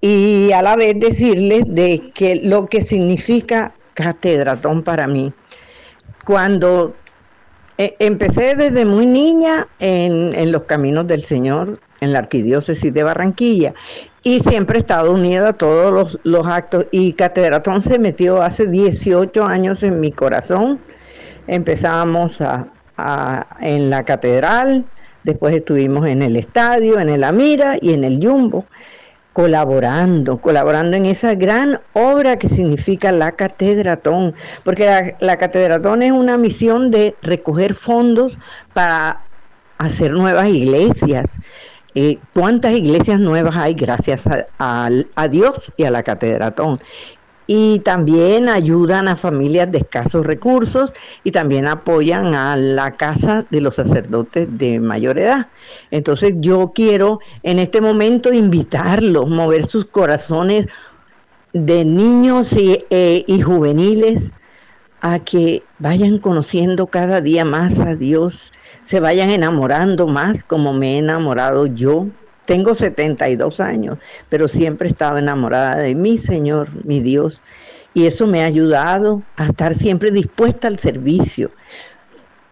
[0.02, 5.32] y a la vez decirles de que lo que significa catedratón para mí.
[6.26, 6.96] Cuando
[7.78, 13.04] eh, empecé desde muy niña en, en los caminos del Señor, en la arquidiócesis de
[13.04, 13.76] Barranquilla,
[14.24, 16.86] y siempre he estado unida a todos los, los actos.
[16.92, 20.80] Y Catedratón se metió hace 18 años en mi corazón.
[21.48, 22.68] Empezamos a,
[23.62, 24.86] en la catedral,
[25.24, 28.66] después estuvimos en el estadio, en el Amira y en el Jumbo,
[29.34, 36.12] colaborando, colaborando en esa gran obra que significa la Catedratón, porque la, la Catedratón es
[36.12, 38.38] una misión de recoger fondos
[38.74, 39.24] para
[39.80, 41.40] hacer nuevas iglesias.
[41.94, 44.26] Eh, ¿Cuántas iglesias nuevas hay gracias
[44.60, 46.80] a, Dios y a la Catedratón?
[47.48, 50.94] Y también ayudan a familias de escasos recursos
[51.26, 55.50] y también apoyan a la casa de los sacerdotes de mayor edad.
[55.90, 60.68] Entonces yo quiero en este momento invitarlos, mover sus corazones
[61.52, 64.32] de niños y, y juveniles
[65.02, 68.54] a que vayan conociendo cada día más a Dios,
[68.84, 72.08] se vayan enamorando más como me he enamorado yo
[72.46, 77.42] tengo 72 años, pero siempre estaba enamorada de mi Señor, mi Dios,
[77.94, 81.52] y eso me ha ayudado a estar siempre dispuesta al servicio.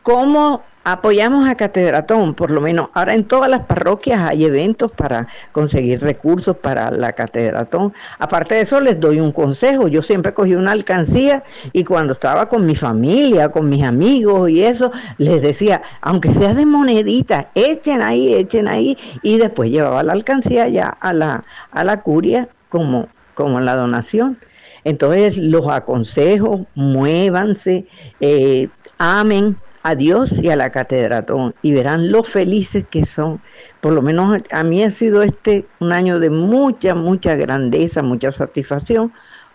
[0.04, 2.34] ¿Cómo apoyamos a Catedratón?
[2.34, 7.14] Por lo menos ahora en todas las parroquias hay eventos para conseguir recursos para la
[7.14, 7.94] Catedratón.
[8.18, 9.88] Aparte de eso, les doy un consejo.
[9.88, 14.64] Yo siempre cogí una alcancía y cuando estaba con mi familia, con mis amigos y
[14.64, 18.98] eso, les decía, aunque sea de monedita, echen ahí, echen ahí.
[19.22, 24.40] Y después llevaba la alcancía ya a la, a la curia como, como la donación.
[24.86, 27.86] Entonces los aconsejo, muévanse,
[28.22, 33.42] eh, amen a Dios y a la catedratón y verán lo felices que son.
[33.82, 38.32] Por lo menos a mí ha sido este un año de mucha, mucha grandeza, mucha
[38.32, 39.14] satisfacción,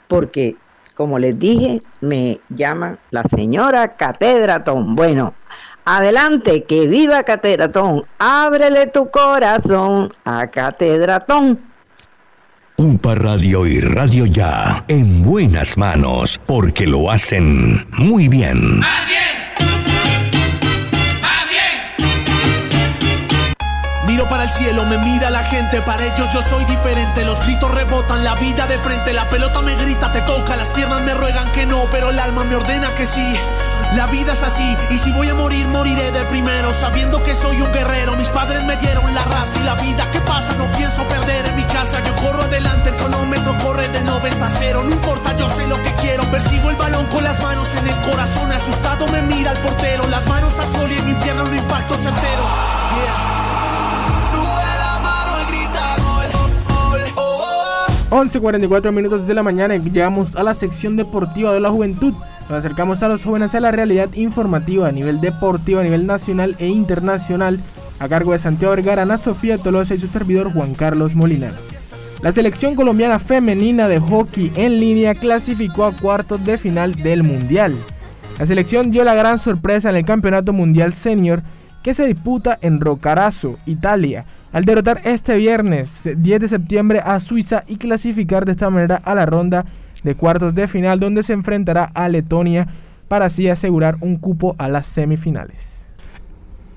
[0.08, 0.56] porque
[0.94, 4.94] como les dije, me llaman la señora catedratón.
[4.94, 5.34] Bueno,
[5.84, 11.58] adelante, que viva catedratón, ábrele tu corazón a catedratón.
[12.76, 18.80] UPA Radio y Radio Ya, en buenas manos, porque lo hacen muy bien.
[24.14, 27.24] Miro para el cielo, me mira la gente, para ellos yo soy diferente.
[27.24, 31.02] Los gritos rebotan, la vida de frente, la pelota me grita, te toca, las piernas
[31.02, 33.36] me ruegan que no, pero el alma me ordena que sí.
[33.96, 37.60] La vida es así, y si voy a morir, moriré de primero, sabiendo que soy
[37.60, 38.14] un guerrero.
[38.14, 41.56] Mis padres me dieron la raza y la vida que pasa, no pienso perder en
[41.56, 42.00] mi casa.
[42.04, 44.82] Yo corro adelante, el cronómetro corre de 90 a 0.
[44.84, 46.22] No importa, yo sé lo que quiero.
[46.30, 50.06] Persigo el balón con las manos en el corazón, asustado me mira el portero.
[50.06, 52.44] Las manos a sol y en mi infierno un impacto certero.
[52.94, 53.43] Yeah.
[58.10, 62.12] 11.44 minutos de la mañana llegamos a la sección deportiva de la juventud.
[62.48, 66.54] Nos acercamos a los jóvenes a la realidad informativa a nivel deportivo, a nivel nacional
[66.58, 67.60] e internacional,
[67.98, 71.50] a cargo de Santiago Vergara, Ana Sofía Tolosa y su servidor Juan Carlos Molina.
[72.22, 77.74] La selección colombiana femenina de hockey en línea clasificó a cuartos de final del Mundial.
[78.38, 81.42] La selección dio la gran sorpresa en el Campeonato Mundial Senior
[81.82, 84.24] que se disputa en Roccaraso, Italia,
[84.54, 89.16] al derrotar este viernes 10 de septiembre a Suiza y clasificar de esta manera a
[89.16, 89.66] la ronda
[90.04, 92.68] de cuartos de final donde se enfrentará a Letonia
[93.08, 95.74] para así asegurar un cupo a las semifinales.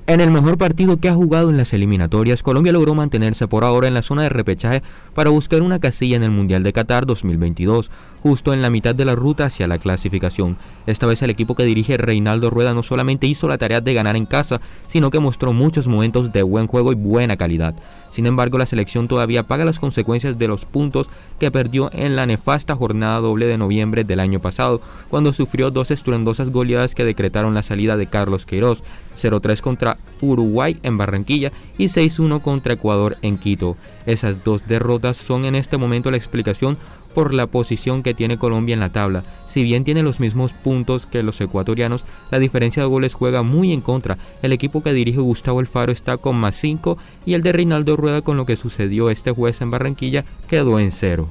[0.08, 3.88] En el mejor partido que ha jugado en las eliminatorias, Colombia logró mantenerse por ahora
[3.88, 4.82] en la zona de repechaje
[5.14, 7.92] para buscar una casilla en el Mundial de Qatar 2022,
[8.28, 10.58] justo en la mitad de la ruta hacia la clasificación.
[10.86, 14.18] Esta vez el equipo que dirige Reinaldo Rueda no solamente hizo la tarea de ganar
[14.18, 14.60] en casa,
[14.90, 17.74] sino que mostró muchos momentos de buen juego y buena calidad.
[18.12, 21.08] Sin embargo, la selección todavía paga las consecuencias de los puntos
[21.40, 25.92] que perdió en la nefasta jornada doble de noviembre del año pasado, cuando sufrió dos
[25.92, 28.84] estruendosas goleadas que decretaron la salida de Carlos Queiroz,
[29.22, 33.78] 0-3 contra Uruguay en Barranquilla y 6-1 contra Ecuador en Quito.
[34.06, 36.78] Esas dos derrotas son en este momento la explicación
[37.18, 39.24] por la posición que tiene Colombia en la tabla.
[39.48, 43.74] Si bien tiene los mismos puntos que los ecuatorianos, la diferencia de goles juega muy
[43.74, 44.20] en contra.
[44.44, 46.96] El equipo que dirige Gustavo Alfaro está con más 5
[47.26, 50.92] y el de Reinaldo Rueda con lo que sucedió este jueves en Barranquilla quedó en
[50.92, 51.28] cero.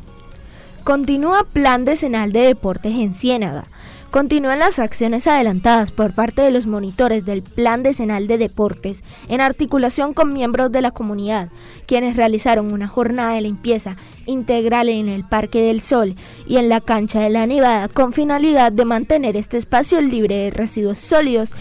[0.82, 3.66] Continúa plan decenal de deportes en Ciénaga.
[4.10, 9.40] Continúan las acciones adelantadas por parte de los monitores del Plan Decenal de Deportes en
[9.40, 11.50] articulación con miembros de la comunidad,
[11.86, 16.80] quienes realizaron una jornada de limpieza integral en el Parque del Sol y en la
[16.80, 21.54] cancha de la Nevada con finalidad de mantener este espacio libre de residuos sólidos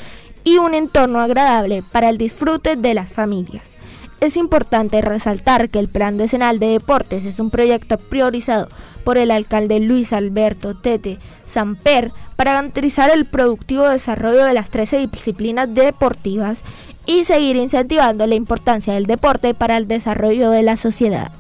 [0.46, 3.78] y un entorno agradable para el disfrute de las familias.
[4.22, 8.70] Es importante resaltar que el Plan Decenal de Deportes es un proyecto priorizado
[9.04, 15.08] por el alcalde Luis Alberto Tete Samper para garantizar el productivo desarrollo de las 13
[15.08, 16.64] disciplinas deportivas
[17.06, 21.32] y seguir incentivando la importancia del deporte para el desarrollo de la sociedad.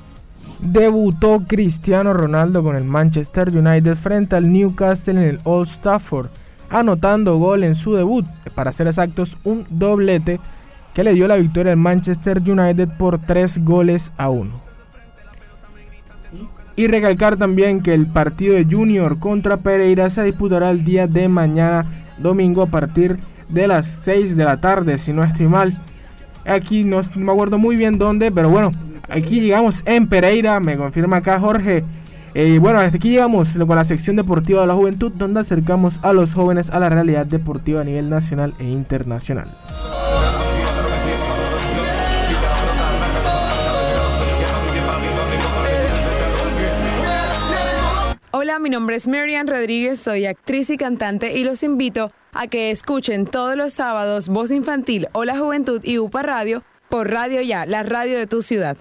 [0.59, 6.27] Debutó Cristiano Ronaldo con el Manchester United frente al Newcastle en el Old Stafford,
[6.69, 10.39] anotando gol en su debut, para ser exactos un doblete
[10.93, 14.64] que le dio la victoria al Manchester United por 3 goles a 1.
[16.77, 21.29] Y recalcar también que el partido de Junior contra Pereira se disputará el día de
[21.29, 21.85] mañana,
[22.17, 23.17] domingo, a partir
[23.49, 25.77] de las 6 de la tarde, si no estoy mal.
[26.45, 28.71] Aquí no, me acuerdo muy bien dónde, pero bueno,
[29.09, 31.83] aquí llegamos en Pereira, me confirma acá Jorge.
[32.33, 36.11] Eh, bueno, hasta aquí llegamos con la sección deportiva de la juventud, donde acercamos a
[36.11, 39.47] los jóvenes a la realidad deportiva a nivel nacional e internacional.
[48.55, 52.71] Hola, mi nombre es Marian Rodríguez, soy actriz y cantante y los invito a que
[52.71, 57.65] escuchen todos los sábados Voz Infantil o La Juventud y UPA Radio por Radio Ya,
[57.65, 58.77] la radio de tu ciudad.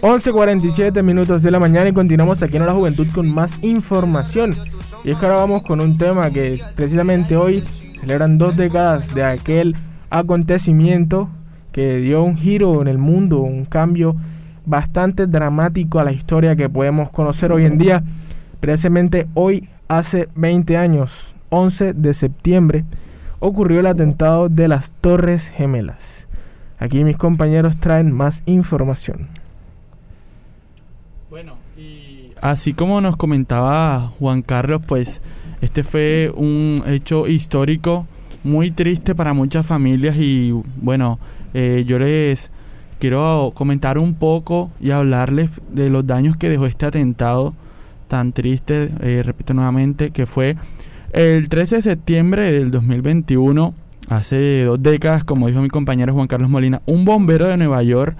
[0.00, 4.54] 11.47 minutos de la mañana y continuamos aquí en la juventud con más información.
[5.02, 7.64] Y es que ahora vamos con un tema que precisamente hoy
[8.00, 9.74] celebran dos décadas de aquel
[10.08, 11.28] acontecimiento
[11.72, 14.14] que dio un giro en el mundo, un cambio
[14.66, 18.04] bastante dramático a la historia que podemos conocer hoy en día.
[18.60, 22.84] Precisamente hoy, hace 20 años, 11 de septiembre,
[23.40, 26.28] ocurrió el atentado de las Torres Gemelas.
[26.78, 29.37] Aquí mis compañeros traen más información.
[32.40, 35.20] Así como nos comentaba Juan Carlos, pues
[35.60, 38.06] este fue un hecho histórico
[38.44, 41.18] muy triste para muchas familias y bueno,
[41.52, 42.50] eh, yo les
[43.00, 47.54] quiero comentar un poco y hablarles de los daños que dejó este atentado
[48.06, 50.56] tan triste, eh, repito nuevamente, que fue
[51.12, 53.74] el 13 de septiembre del 2021,
[54.08, 58.16] hace dos décadas, como dijo mi compañero Juan Carlos Molina, un bombero de Nueva York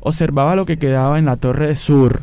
[0.00, 2.22] observaba lo que quedaba en la Torre Sur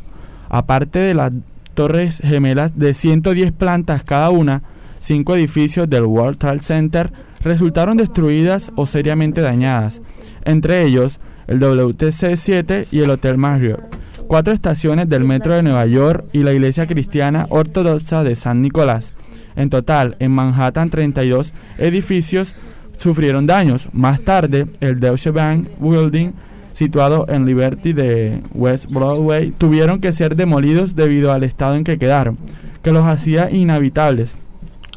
[0.50, 1.32] Aparte de las
[1.74, 4.64] torres gemelas de 110 plantas cada una,
[5.00, 10.02] cinco edificios del World Trade Center resultaron destruidas o seriamente dañadas,
[10.44, 13.82] entre ellos el WTC-7 y el Hotel Marriott,
[14.28, 19.14] cuatro estaciones del Metro de Nueva York y la Iglesia Cristiana Ortodoxa de San Nicolás.
[19.56, 22.54] En total, en Manhattan 32 edificios
[22.98, 23.88] sufrieron daños.
[23.94, 26.32] Más tarde, el Deutsche Bank Building
[26.78, 31.98] situado en Liberty de West Broadway, tuvieron que ser demolidos debido al estado en que
[31.98, 32.38] quedaron,
[32.84, 34.38] que los hacía inhabitables.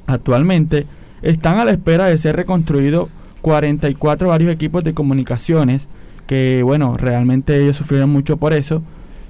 [0.06, 0.84] Actualmente
[1.22, 3.08] están a la espera de ser reconstruidos
[3.40, 5.88] 44 varios equipos de comunicaciones,
[6.26, 8.82] que bueno, realmente ellos sufrieron mucho por eso.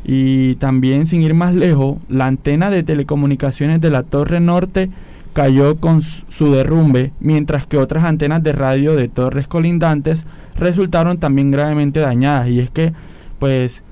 [0.04, 4.90] Y también sin ir más lejos, la antena de telecomunicaciones de la Torre Norte
[5.32, 10.26] cayó con su derrumbe, mientras que otras antenas de radio de torres colindantes
[10.56, 12.48] resultaron también gravemente dañadas.
[12.48, 12.92] Y es que,
[13.38, 13.82] pues,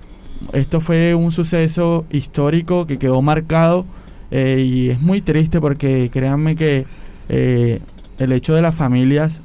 [0.52, 3.84] esto fue un suceso histórico que quedó marcado
[4.30, 6.86] eh, y es muy triste porque créanme que
[7.28, 7.80] eh,
[8.18, 9.40] el hecho de las familias,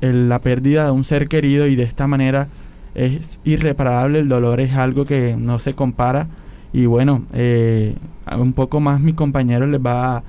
[0.00, 2.48] la pérdida de un ser querido y de esta manera
[2.94, 6.28] es irreparable, el dolor es algo que no se compara.
[6.72, 7.96] Y bueno, eh,
[8.38, 10.22] un poco más mi compañero les va a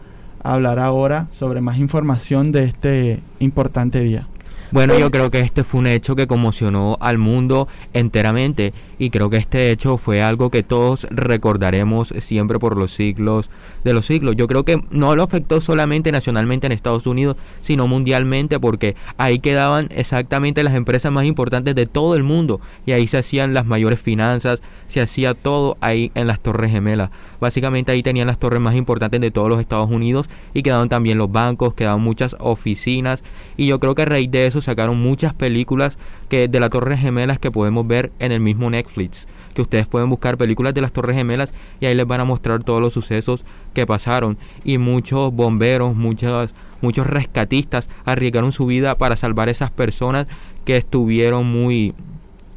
[0.43, 4.27] hablar ahora sobre más información de este importante día.
[4.71, 9.29] Bueno, yo creo que este fue un hecho que conmocionó al mundo enteramente y creo
[9.29, 13.49] que este hecho fue algo que todos recordaremos siempre por los siglos
[13.83, 14.37] de los siglos.
[14.37, 19.39] Yo creo que no lo afectó solamente nacionalmente en Estados Unidos, sino mundialmente porque ahí
[19.39, 23.65] quedaban exactamente las empresas más importantes de todo el mundo y ahí se hacían las
[23.65, 27.09] mayores finanzas, se hacía todo ahí en las Torres Gemelas.
[27.41, 31.17] Básicamente ahí tenían las torres más importantes de todos los Estados Unidos y quedaban también
[31.17, 33.21] los bancos, quedaban muchas oficinas
[33.57, 35.97] y yo creo que a raíz de eso sacaron muchas películas
[36.29, 39.27] que de las Torres Gemelas que podemos ver en el mismo Netflix.
[39.53, 42.63] Que ustedes pueden buscar películas de las Torres Gemelas y ahí les van a mostrar
[42.63, 43.43] todos los sucesos
[43.73, 44.37] que pasaron.
[44.63, 50.27] Y muchos bomberos, muchos, muchos rescatistas arriesgaron su vida para salvar a esas personas
[50.65, 51.93] que estuvieron muy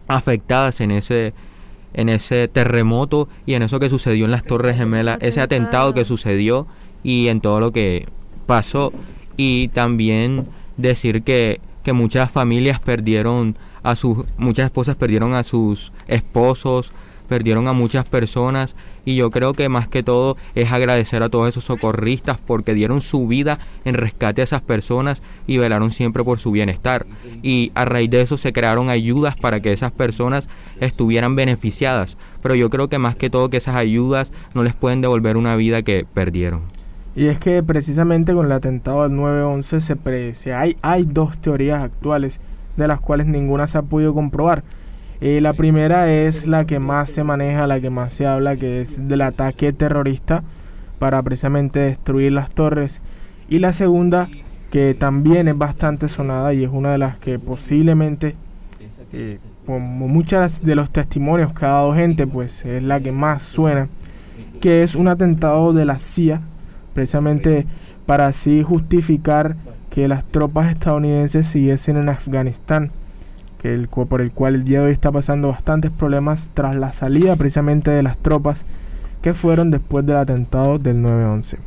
[0.06, 1.32] afectadas en ese
[1.94, 6.04] en ese terremoto y en eso que sucedió en las Torres Gemelas, ese atentado que
[6.04, 6.66] sucedió
[7.04, 8.08] y en todo lo que
[8.46, 8.92] pasó.
[9.36, 10.46] Y también
[10.76, 16.92] decir que que muchas familias perdieron a sus, muchas esposas perdieron a sus esposos,
[17.28, 18.74] perdieron a muchas personas
[19.04, 23.00] y yo creo que más que todo es agradecer a todos esos socorristas porque dieron
[23.00, 27.06] su vida en rescate a esas personas y velaron siempre por su bienestar
[27.42, 30.48] y a raíz de eso se crearon ayudas para que esas personas
[30.80, 35.00] estuvieran beneficiadas pero yo creo que más que todo que esas ayudas no les pueden
[35.00, 36.73] devolver una vida que perdieron.
[37.16, 41.82] Y es que precisamente con el atentado del 9-11 se, se hay, hay dos teorías
[41.82, 42.40] actuales
[42.76, 44.64] de las cuales ninguna se ha podido comprobar.
[45.20, 48.80] Eh, la primera es la que más se maneja, la que más se habla, que
[48.80, 50.42] es del ataque terrorista
[50.98, 53.00] para precisamente destruir las torres.
[53.48, 54.28] Y la segunda,
[54.72, 58.34] que también es bastante sonada y es una de las que posiblemente,
[59.12, 63.44] eh, como muchas de los testimonios que ha dado gente, pues es la que más
[63.44, 63.88] suena,
[64.60, 66.40] que es un atentado de la CIA
[66.94, 67.66] precisamente
[68.06, 69.56] para así justificar
[69.90, 72.90] que las tropas estadounidenses siguiesen en Afganistán,
[73.60, 76.92] que el, por el cual el día de hoy está pasando bastantes problemas tras la
[76.92, 78.64] salida precisamente de las tropas
[79.22, 81.58] que fueron después del atentado del 9-11.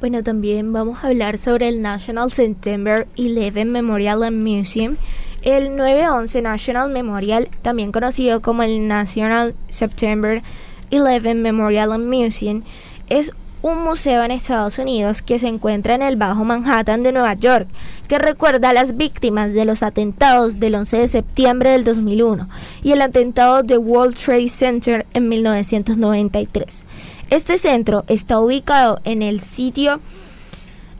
[0.00, 4.96] Bueno, también vamos a hablar sobre el National September 11 Memorial and Museum.
[5.40, 10.42] El 9-11 National Memorial, también conocido como el National September
[10.90, 12.62] 9-11 Memorial and Museum
[13.08, 13.32] es
[13.66, 17.68] un museo en Estados Unidos que se encuentra en el Bajo Manhattan de Nueva York,
[18.06, 22.48] que recuerda a las víctimas de los atentados del 11 de septiembre del 2001
[22.84, 26.84] y el atentado de World Trade Center en 1993.
[27.30, 30.00] Este centro está ubicado en el sitio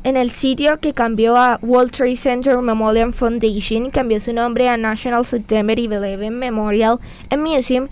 [0.02, 4.76] en el sitio que cambió a World Trade Center Memorial Foundation, cambió su nombre a
[4.76, 7.00] National September 11 Memorial
[7.30, 7.88] and Museum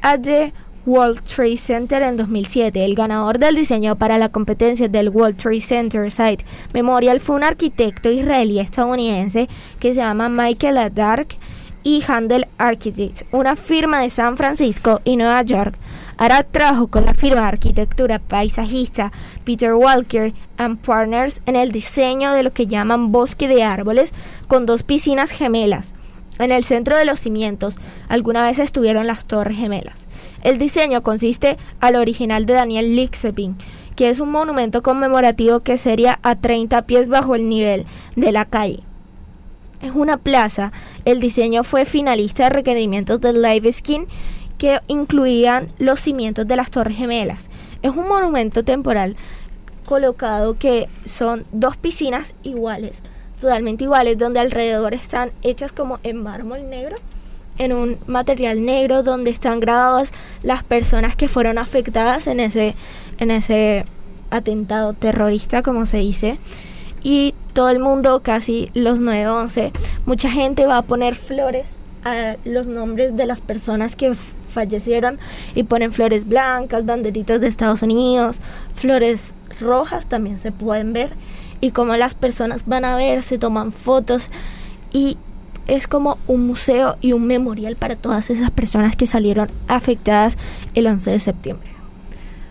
[0.00, 0.52] at the
[0.86, 2.84] World Trade Center en 2007.
[2.84, 7.42] El ganador del diseño para la competencia del World Trade Center Site Memorial fue un
[7.42, 9.48] arquitecto israelí estadounidense
[9.80, 11.36] que se llama Michael Adark
[11.82, 15.76] y Handel Architects, una firma de San Francisco y Nueva York.
[16.18, 19.12] Ahora trabajo con la firma de arquitectura paisajista
[19.44, 24.12] Peter Walker and Partners en el diseño de lo que llaman bosque de árboles
[24.46, 25.92] con dos piscinas gemelas.
[26.38, 27.76] En el centro de los cimientos
[28.08, 30.05] alguna vez estuvieron las torres gemelas.
[30.42, 33.56] El diseño consiste al original de Daniel Lixepin,
[33.96, 38.44] que es un monumento conmemorativo que sería a 30 pies bajo el nivel de la
[38.44, 38.80] calle.
[39.82, 40.72] Es una plaza.
[41.04, 44.06] El diseño fue finalista de requerimientos del Live Skin
[44.58, 47.48] que incluían los cimientos de las Torres Gemelas.
[47.82, 49.16] Es un monumento temporal
[49.84, 53.02] colocado que son dos piscinas iguales,
[53.40, 56.96] totalmente iguales, donde alrededor están hechas como en mármol negro,
[57.58, 62.74] en un material negro, donde están grabadas las personas que fueron afectadas en ese,
[63.18, 63.84] en ese
[64.30, 66.38] atentado terrorista, como se dice.
[67.02, 69.72] Y todo el mundo, casi los 9-11,
[70.06, 74.14] mucha gente va a poner flores a los nombres de las personas que
[74.48, 75.18] fallecieron
[75.54, 78.38] y ponen flores blancas, banderitas de Estados Unidos,
[78.74, 81.10] flores rojas también se pueden ver
[81.60, 84.30] y como las personas van a ver, se toman fotos
[84.92, 85.16] y
[85.66, 90.36] es como un museo y un memorial para todas esas personas que salieron afectadas
[90.74, 91.70] el 11 de septiembre.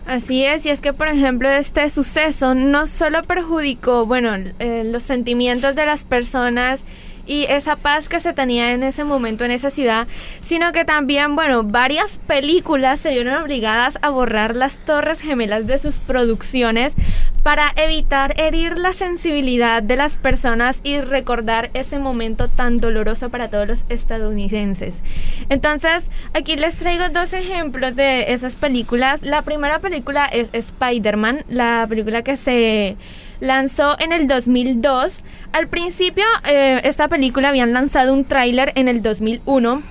[0.06, 5.74] Así es, y es que por ejemplo este suceso no solo perjudicó, bueno, los sentimientos
[5.74, 6.80] de las personas
[7.26, 10.06] y esa paz que se tenía en ese momento en esa ciudad,
[10.40, 15.78] sino que también, bueno, varias películas se vieron obligadas a borrar las torres gemelas de
[15.78, 16.94] sus producciones
[17.42, 23.48] para evitar herir la sensibilidad de las personas y recordar ese momento tan doloroso para
[23.48, 25.00] todos los estadounidenses.
[25.48, 29.22] Entonces, aquí les traigo dos ejemplos de esas películas.
[29.22, 32.96] La primera película es Spider-Man, la película que se
[33.40, 35.22] lanzó en el 2002.
[35.52, 39.82] Al principio, eh, esta película habían lanzado un tráiler en el 2001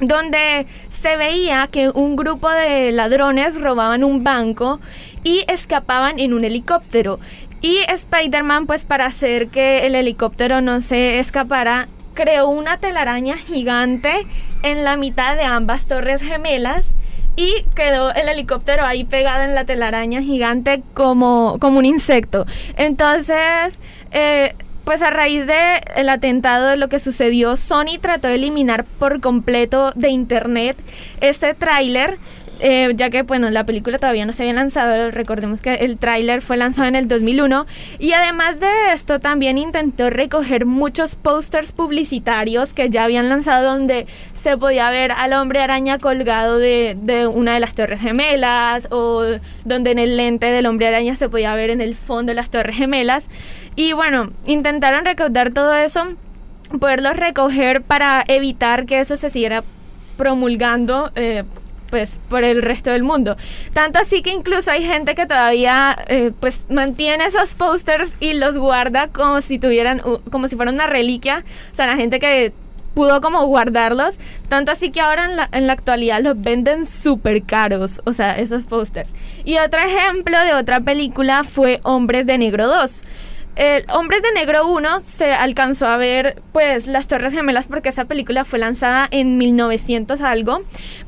[0.00, 4.78] donde se veía que un grupo de ladrones robaban un banco
[5.24, 7.18] y escapaban en un helicóptero.
[7.62, 14.26] Y Spider-Man, pues para hacer que el helicóptero no se escapara, creó una telaraña gigante
[14.62, 16.86] en la mitad de ambas torres gemelas
[17.36, 22.46] y quedó el helicóptero ahí pegado en la telaraña gigante como, como un insecto.
[22.76, 23.78] Entonces,
[24.10, 28.84] eh, pues a raíz del el atentado de lo que sucedió, Sony trató de eliminar
[28.84, 30.76] por completo de internet
[31.20, 32.18] este tráiler
[32.60, 36.40] eh, ya que bueno, la película todavía no se había lanzado, recordemos que el tráiler
[36.40, 37.66] fue lanzado en el 2001
[37.98, 44.06] y además de esto también intentó recoger muchos pósters publicitarios que ya habían lanzado donde
[44.34, 49.22] se podía ver al hombre araña colgado de, de una de las torres gemelas o
[49.64, 52.50] donde en el lente del hombre araña se podía ver en el fondo de las
[52.50, 53.28] torres gemelas.
[53.74, 56.16] Y bueno, intentaron recaudar todo eso
[56.80, 59.62] poderlos recoger para evitar que eso se siguiera
[60.16, 61.44] promulgando eh,
[61.90, 63.36] pues por el resto del mundo.
[63.72, 68.56] Tanto así que incluso hay gente que todavía eh, pues mantiene esos posters y los
[68.58, 71.44] guarda como si tuvieran como si fueran una reliquia.
[71.72, 72.52] O sea, la gente que
[72.96, 74.16] pudo como guardarlos.
[74.48, 78.00] Tanto así que ahora en la, en la actualidad los venden súper caros.
[78.04, 79.10] O sea, esos posters.
[79.44, 83.04] Y otro ejemplo de otra película fue Hombres de Negro 2.
[83.56, 88.04] El Hombres de Negro 1 se alcanzó a ver pues las Torres Gemelas porque esa
[88.04, 90.60] película fue lanzada en 1900 algo,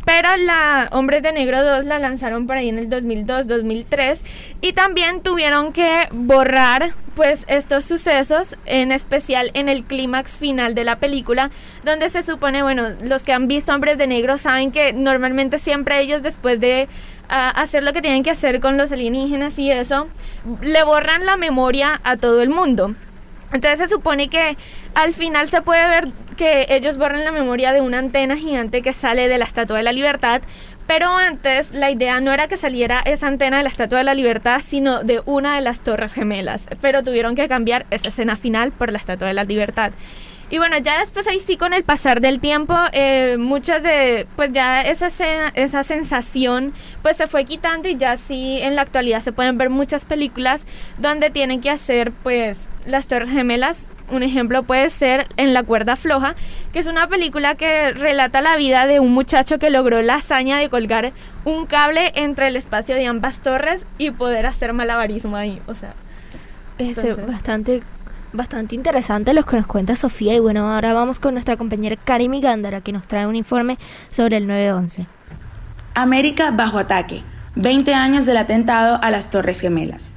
[0.07, 4.21] pero la Hombres de Negro 2 la lanzaron por ahí en el 2002, 2003
[4.63, 10.85] y también tuvieron que borrar pues estos sucesos, en especial en el clímax final de
[10.85, 11.51] la película,
[11.85, 16.01] donde se supone, bueno, los que han visto Hombres de Negro saben que normalmente siempre
[16.01, 16.89] ellos después de
[17.29, 20.09] hacer lo que tienen que hacer con los alienígenas y eso,
[20.63, 22.95] le borran la memoria a todo el mundo.
[23.53, 24.57] Entonces se supone que
[24.95, 28.93] al final se puede ver que ellos borran la memoria de una antena gigante que
[28.93, 30.43] sale de la Estatua de la Libertad,
[30.87, 34.15] pero antes la idea no era que saliera esa antena de la Estatua de la
[34.15, 38.73] Libertad, sino de una de las Torres Gemelas, pero tuvieron que cambiar esa escena final
[38.73, 39.93] por la Estatua de la Libertad.
[40.51, 44.51] Y bueno, ya después ahí sí con el pasar del tiempo, eh, muchas de, pues
[44.53, 45.09] ya esa,
[45.55, 46.73] esa sensación
[47.03, 50.67] pues se fue quitando y ya sí en la actualidad se pueden ver muchas películas
[50.99, 53.87] donde tienen que hacer pues las Torres Gemelas.
[54.11, 56.35] Un ejemplo puede ser En la cuerda floja,
[56.73, 60.57] que es una película que relata la vida de un muchacho que logró la hazaña
[60.57, 61.13] de colgar
[61.45, 65.61] un cable entre el espacio de ambas torres y poder hacer malabarismo ahí.
[65.67, 65.95] O sea,
[66.79, 66.97] Es
[67.27, 67.83] bastante,
[68.33, 70.35] bastante interesante los que nos cuenta Sofía.
[70.35, 73.79] Y bueno, ahora vamos con nuestra compañera Karimi Gándara, que nos trae un informe
[74.11, 75.07] sobre el 911.
[75.95, 77.23] América bajo ataque.
[77.57, 80.11] 20 años del atentado a las Torres Gemelas.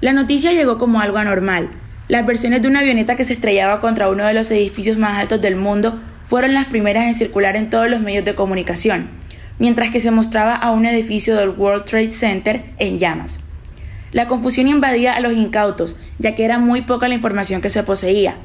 [0.00, 1.70] La noticia llegó como algo anormal.
[2.08, 5.40] Las versiones de una avioneta que se estrellaba contra uno de los edificios más altos
[5.40, 9.08] del mundo fueron las primeras en circular en todos los medios de comunicación,
[9.58, 13.40] mientras que se mostraba a un edificio del World Trade Center en llamas.
[14.12, 17.82] La confusión invadía a los incautos, ya que era muy poca la información que se
[17.82, 18.36] poseía,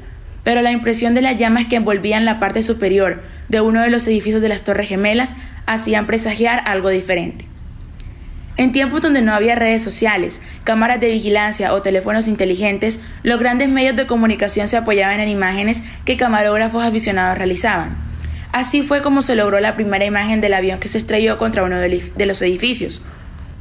[0.42, 4.06] pero la impresión de las llamas que envolvían la parte superior de uno de los
[4.08, 7.46] edificios de las Torres Gemelas hacían presagiar algo diferente.
[8.56, 13.68] En tiempos donde no había redes sociales, cámaras de vigilancia o teléfonos inteligentes, los grandes
[13.68, 17.96] medios de comunicación se apoyaban en imágenes que camarógrafos aficionados realizaban.
[18.50, 21.76] Así fue como se logró la primera imagen del avión que se estrelló contra uno
[21.78, 23.04] de los edificios.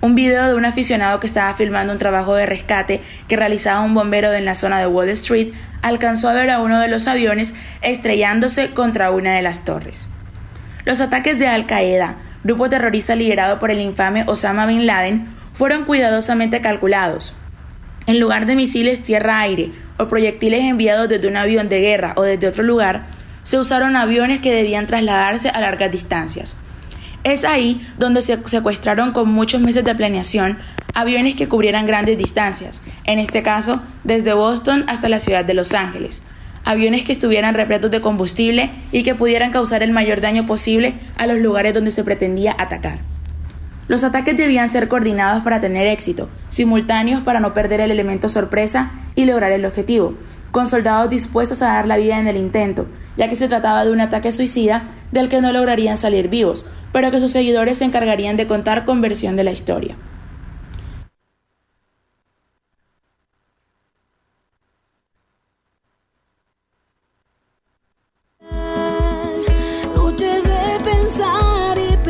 [0.07, 3.93] Un video de un aficionado que estaba filmando un trabajo de rescate que realizaba un
[3.93, 5.51] bombero en la zona de Wall Street
[5.81, 10.07] alcanzó a ver a uno de los aviones estrellándose contra una de las torres.
[10.85, 15.83] Los ataques de Al Qaeda, grupo terrorista liderado por el infame Osama Bin Laden, fueron
[15.83, 17.35] cuidadosamente calculados.
[18.05, 22.47] En lugar de misiles tierra-aire o proyectiles enviados desde un avión de guerra o desde
[22.47, 23.07] otro lugar,
[23.43, 26.55] se usaron aviones que debían trasladarse a largas distancias.
[27.27, 30.57] Es ahí donde se secuestraron con muchos meses de planeación
[30.93, 35.73] aviones que cubrieran grandes distancias, en este caso desde Boston hasta la ciudad de Los
[35.73, 36.23] Ángeles,
[36.63, 41.27] aviones que estuvieran repletos de combustible y que pudieran causar el mayor daño posible a
[41.27, 42.99] los lugares donde se pretendía atacar.
[43.89, 48.91] Los ataques debían ser coordinados para tener éxito, simultáneos para no perder el elemento sorpresa
[49.15, 50.13] y lograr el objetivo,
[50.57, 53.91] con soldados dispuestos a dar la vida en el intento, ya que se trataba de
[53.91, 58.37] un ataque suicida del que no lograrían salir vivos, pero que sus seguidores se encargarían
[58.37, 59.95] de contar con versión de la historia.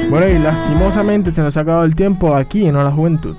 [0.10, 3.36] Bueno, y lastimosamente se nos ha acabado el tiempo aquí en la Juventud.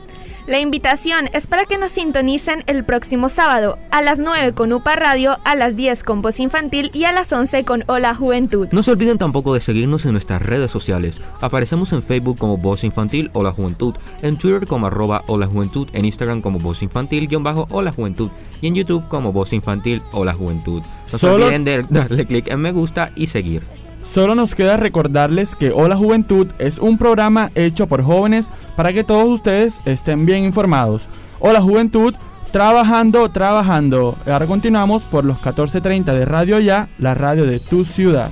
[0.49, 4.97] La invitación es para que nos sintonicen el próximo sábado a las 9 con UPA
[4.97, 8.67] Radio, a las 10 con Voz Infantil y a las 11 con Hola Juventud.
[8.73, 11.21] No se olviden tampoco de seguirnos en nuestras redes sociales.
[11.43, 15.47] Aparecemos en Facebook como Voz Infantil o La Juventud, en Twitter como arroba o La
[15.47, 18.31] Juventud, en Instagram como Voz Infantil guion bajo o La Juventud
[18.63, 20.81] y en YouTube como Voz Infantil o La Juventud.
[21.13, 23.65] No Solo- se olviden de darle clic en me gusta y seguir.
[24.03, 29.05] Solo nos queda recordarles que Hola Juventud es un programa hecho por jóvenes para que
[29.05, 31.09] todos ustedes estén bien informados.
[31.41, 32.15] Hola Juventud,
[32.53, 34.17] trabajando, trabajando.
[34.27, 38.31] Ahora continuamos por los 14.30 de Radio Ya, la radio de tu ciudad.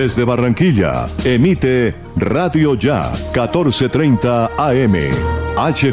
[0.00, 4.94] Desde Barranquilla, emite Radio Ya 1430 AM.
[5.58, 5.92] H